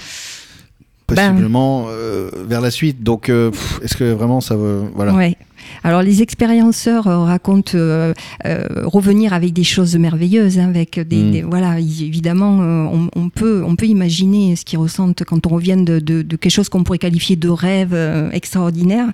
possiblement 1.06 1.84
ben. 1.84 1.90
euh, 1.90 2.30
vers 2.46 2.60
la 2.60 2.70
suite. 2.70 3.02
Donc, 3.02 3.28
euh, 3.28 3.50
est-ce 3.82 3.96
que 3.96 4.12
vraiment 4.12 4.40
ça 4.40 4.56
veut. 4.56 4.84
Voilà. 4.94 5.14
Ouais. 5.14 5.36
Alors 5.84 6.02
les 6.02 6.22
expérienceurs 6.22 7.06
euh, 7.06 7.18
racontent 7.18 7.72
euh, 7.74 8.12
euh, 8.44 8.64
revenir 8.84 9.32
avec 9.32 9.52
des 9.52 9.64
choses 9.64 9.96
merveilleuses, 9.96 10.58
hein, 10.58 10.68
avec 10.68 10.98
des, 10.98 11.42
mm. 11.42 11.48
voilà 11.48 11.78
évidemment 11.78 12.90
on, 13.14 13.28
peut 13.28 13.62
on 13.64 13.76
peut 13.76 13.86
imaginer 13.86 14.56
ce 14.56 14.64
qu'ils 14.64 14.78
ressentent 14.78 15.22
quand 15.24 15.46
on 15.46 15.50
revient 15.50 15.76
de, 15.76 16.22
quelque 16.22 16.50
chose 16.50 16.68
qu'on 16.68 16.82
pourrait 16.82 16.98
qualifier 16.98 17.36
de 17.36 17.48
rêve 17.48 17.94
extraordinaire, 18.32 19.06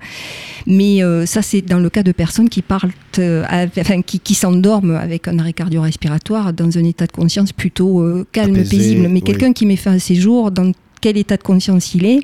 mais 0.67 1.01
ça 1.27 1.43
c'est 1.43 1.63
dans 1.63 1.79
le 1.79 1.91
cas 1.91 2.03
de 2.03 2.13
personnes 2.13 2.49
qui 2.49 2.63
parlent, 2.63 2.93
enfin 3.19 4.03
qui, 4.03 4.35
s'endorment 4.35 4.97
avec 4.97 5.29
un 5.29 5.39
arrêt 5.39 5.53
cardio-respiratoire 5.53 6.53
dans 6.53 6.79
un 6.79 6.85
état 6.85 7.07
de 7.07 7.13
conscience 7.13 7.53
plutôt 7.53 8.25
calme, 8.33 8.55
paisible. 8.55 9.09
Mais 9.09 9.21
quelqu'un 9.21 9.53
qui 9.53 9.67
met 9.67 9.77
fin 9.77 9.93
à 9.93 9.99
ses 9.99 10.15
jours 10.15 10.51
dans 10.51 10.73
quel 11.01 11.17
état 11.17 11.37
de 11.37 11.43
conscience 11.43 11.95
il 11.95 12.07
est, 12.07 12.21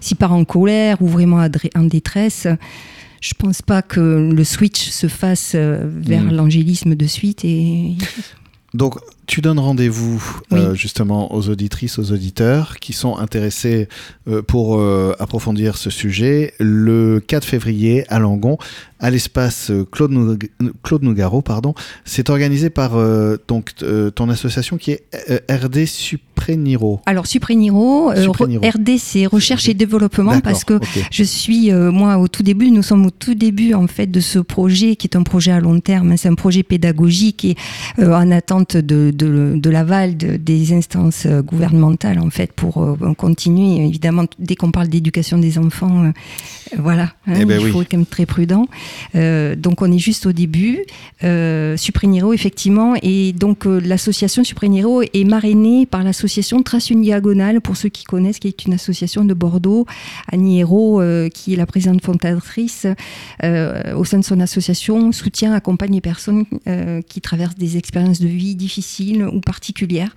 s'il 0.00 0.16
part 0.16 0.32
en 0.32 0.44
colère 0.44 1.00
ou 1.02 1.06
vraiment 1.06 1.46
en 1.76 1.84
détresse 1.84 2.48
je 3.22 3.34
pense 3.34 3.62
pas 3.62 3.82
que 3.82 4.00
le 4.00 4.44
switch 4.44 4.90
se 4.90 5.06
fasse 5.06 5.52
euh, 5.54 5.78
vers 5.84 6.24
mm. 6.24 6.32
l'angélisme 6.32 6.94
de 6.96 7.06
suite. 7.06 7.44
Et... 7.44 7.94
Donc, 8.74 8.98
tu 9.26 9.40
donnes 9.40 9.60
rendez-vous 9.60 10.20
euh, 10.52 10.74
justement 10.74 11.32
aux 11.32 11.48
auditrices, 11.48 12.00
aux 12.00 12.10
auditeurs 12.10 12.78
qui 12.80 12.92
sont 12.92 13.16
intéressés 13.16 13.88
euh, 14.28 14.42
pour 14.42 14.82
approfondir 15.20 15.76
ce 15.76 15.88
sujet 15.88 16.52
le 16.58 17.22
4 17.24 17.44
février 17.44 18.04
à 18.08 18.18
Langon, 18.18 18.58
à 18.98 19.10
l'espace 19.10 19.70
Claude, 19.92 20.42
Claude 20.82 21.02
Nougaro. 21.02 21.42
Pardon. 21.42 21.74
C'est 22.04 22.28
organisé 22.28 22.70
par 22.70 22.92
donc, 23.46 23.72
ton 24.14 24.28
association 24.30 24.78
qui 24.78 24.92
est 24.92 25.04
RD 25.48 25.86
Super 25.86 26.31
Supreniro. 26.42 27.00
Alors 27.06 27.26
Supreniro, 27.26 28.10
euh, 28.10 28.28
RD 28.28 28.98
c'est 28.98 29.26
recherche 29.26 29.68
et 29.68 29.74
développement 29.74 30.40
parce 30.40 30.64
que 30.64 30.80
je 31.10 31.22
suis 31.22 31.70
euh, 31.70 31.92
moi 31.92 32.18
au 32.18 32.28
tout 32.28 32.42
début, 32.42 32.70
nous 32.70 32.82
sommes 32.82 33.06
au 33.06 33.10
tout 33.10 33.34
début 33.34 33.74
en 33.74 33.86
fait 33.86 34.06
de 34.06 34.20
ce 34.20 34.38
projet 34.38 34.96
qui 34.96 35.06
est 35.06 35.16
un 35.16 35.22
projet 35.22 35.52
à 35.52 35.60
long 35.60 35.78
terme, 35.80 36.16
c'est 36.16 36.28
un 36.28 36.34
projet 36.34 36.62
pédagogique 36.62 37.44
et 37.44 37.56
euh, 37.98 38.12
en 38.14 38.30
attente 38.30 38.76
de, 38.76 39.10
de, 39.12 39.70
l'aval 39.70 40.16
des 40.16 40.72
instances 40.74 41.26
gouvernementales 41.26 42.18
en 42.18 42.28
fait 42.28 42.52
pour 42.52 42.96
continuer 43.16 43.86
évidemment 43.86 44.24
dès 44.38 44.54
qu'on 44.54 44.70
parle 44.70 44.88
d'éducation 44.88 45.38
des 45.38 45.58
enfants, 45.58 46.12
voilà, 46.76 47.12
hein, 47.26 47.34
eh 47.40 47.44
ben 47.44 47.58
il 47.60 47.70
faut 47.70 47.80
être 47.80 47.90
quand 47.90 47.96
même 47.96 48.06
très 48.06 48.26
prudent. 48.26 48.66
donc 49.14 49.80
on 49.80 49.90
est 49.90 49.98
juste 49.98 50.26
au 50.26 50.32
début. 50.32 50.84
Supreniro 51.76 52.32
effectivement 52.34 52.94
et 53.02 53.32
donc 53.32 53.64
l'association 53.64 54.44
Supreniro 54.44 55.02
est 55.02 55.24
marrainée 55.24 55.86
par 55.86 56.02
l'association 56.02 56.31
Trace 56.64 56.90
une 56.90 57.02
diagonale, 57.02 57.60
pour 57.60 57.76
ceux 57.76 57.88
qui 57.88 58.04
connaissent, 58.04 58.38
qui 58.38 58.48
est 58.48 58.64
une 58.64 58.72
association 58.72 59.24
de 59.24 59.34
Bordeaux. 59.34 59.86
Annie 60.30 60.60
Hérault, 60.60 61.00
euh, 61.00 61.28
qui 61.28 61.52
est 61.52 61.56
la 61.56 61.66
présidente 61.66 62.02
fondatrice, 62.02 62.86
euh, 63.42 63.94
au 63.94 64.04
sein 64.04 64.18
de 64.18 64.24
son 64.24 64.40
association, 64.40 65.12
soutient, 65.12 65.52
accompagne 65.52 65.92
les 65.92 66.00
personnes 66.00 66.44
euh, 66.66 67.02
qui 67.02 67.20
traversent 67.20 67.56
des 67.56 67.76
expériences 67.76 68.20
de 68.20 68.28
vie 68.28 68.54
difficiles 68.54 69.24
ou 69.24 69.40
particulières. 69.40 70.14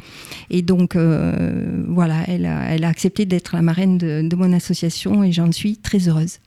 Et 0.50 0.62
donc, 0.62 0.96
voilà, 0.96 2.24
elle 2.28 2.46
a, 2.46 2.74
elle 2.74 2.84
a 2.84 2.90
accepté 2.90 3.26
d'être 3.26 3.56
la 3.56 3.62
marraine 3.62 3.98
de, 3.98 4.28
de 4.28 4.36
mon 4.36 4.54
association 4.54 5.24
et 5.24 5.32
j'en 5.32 5.52
suis 5.52 5.78
très 5.78 6.08
heureuse. 6.08 6.40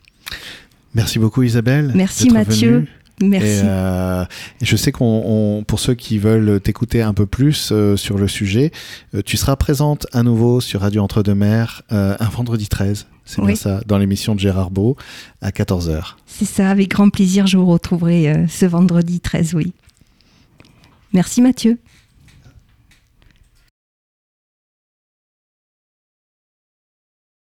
Merci 0.95 1.19
beaucoup 1.19 1.43
Isabelle. 1.43 1.93
Merci 1.95 2.31
Mathieu. 2.31 2.87
Merci. 3.23 3.63
Euh, 3.65 4.25
et, 4.61 4.65
je 4.65 4.77
sais 4.77 4.93
qu'on, 4.93 5.65
pour 5.67 5.81
ceux 5.81 5.95
qui 5.95 6.19
veulent 6.19 6.61
t'écouter 6.61 7.03
un 7.03 7.15
peu 7.15 7.27
plus 7.27 7.71
euh, 7.73 7.97
sur 7.97 8.19
le 8.19 8.29
sujet, 8.29 8.71
euh, 9.15 9.23
tu 9.25 9.37
seras 9.37 9.57
présente 9.57 10.07
à 10.13 10.23
nouveau 10.23 10.61
sur 10.61 10.81
Radio 10.81 11.03
Entre-deux-Mers 11.03 11.83
un 11.91 12.29
vendredi 12.31 12.69
13. 12.69 13.07
C'est 13.25 13.43
bien 13.43 13.55
ça, 13.55 13.83
dans 13.87 13.99
l'émission 13.99 14.35
de 14.35 14.41
Gérard 14.41 14.71
Beau 14.71 14.97
à 15.43 15.51
14h. 15.51 16.15
C'est 16.27 16.47
ça, 16.47 16.71
avec 16.71 16.89
grand 16.89 17.11
plaisir, 17.11 17.47
je 17.47 17.59
vous 17.59 17.67
retrouverai 17.67 18.47
ce 18.49 18.65
vendredi 18.65 19.21
13, 19.21 19.55
oui. 19.55 19.73
Merci 21.13 21.43
Mathieu. 21.43 21.79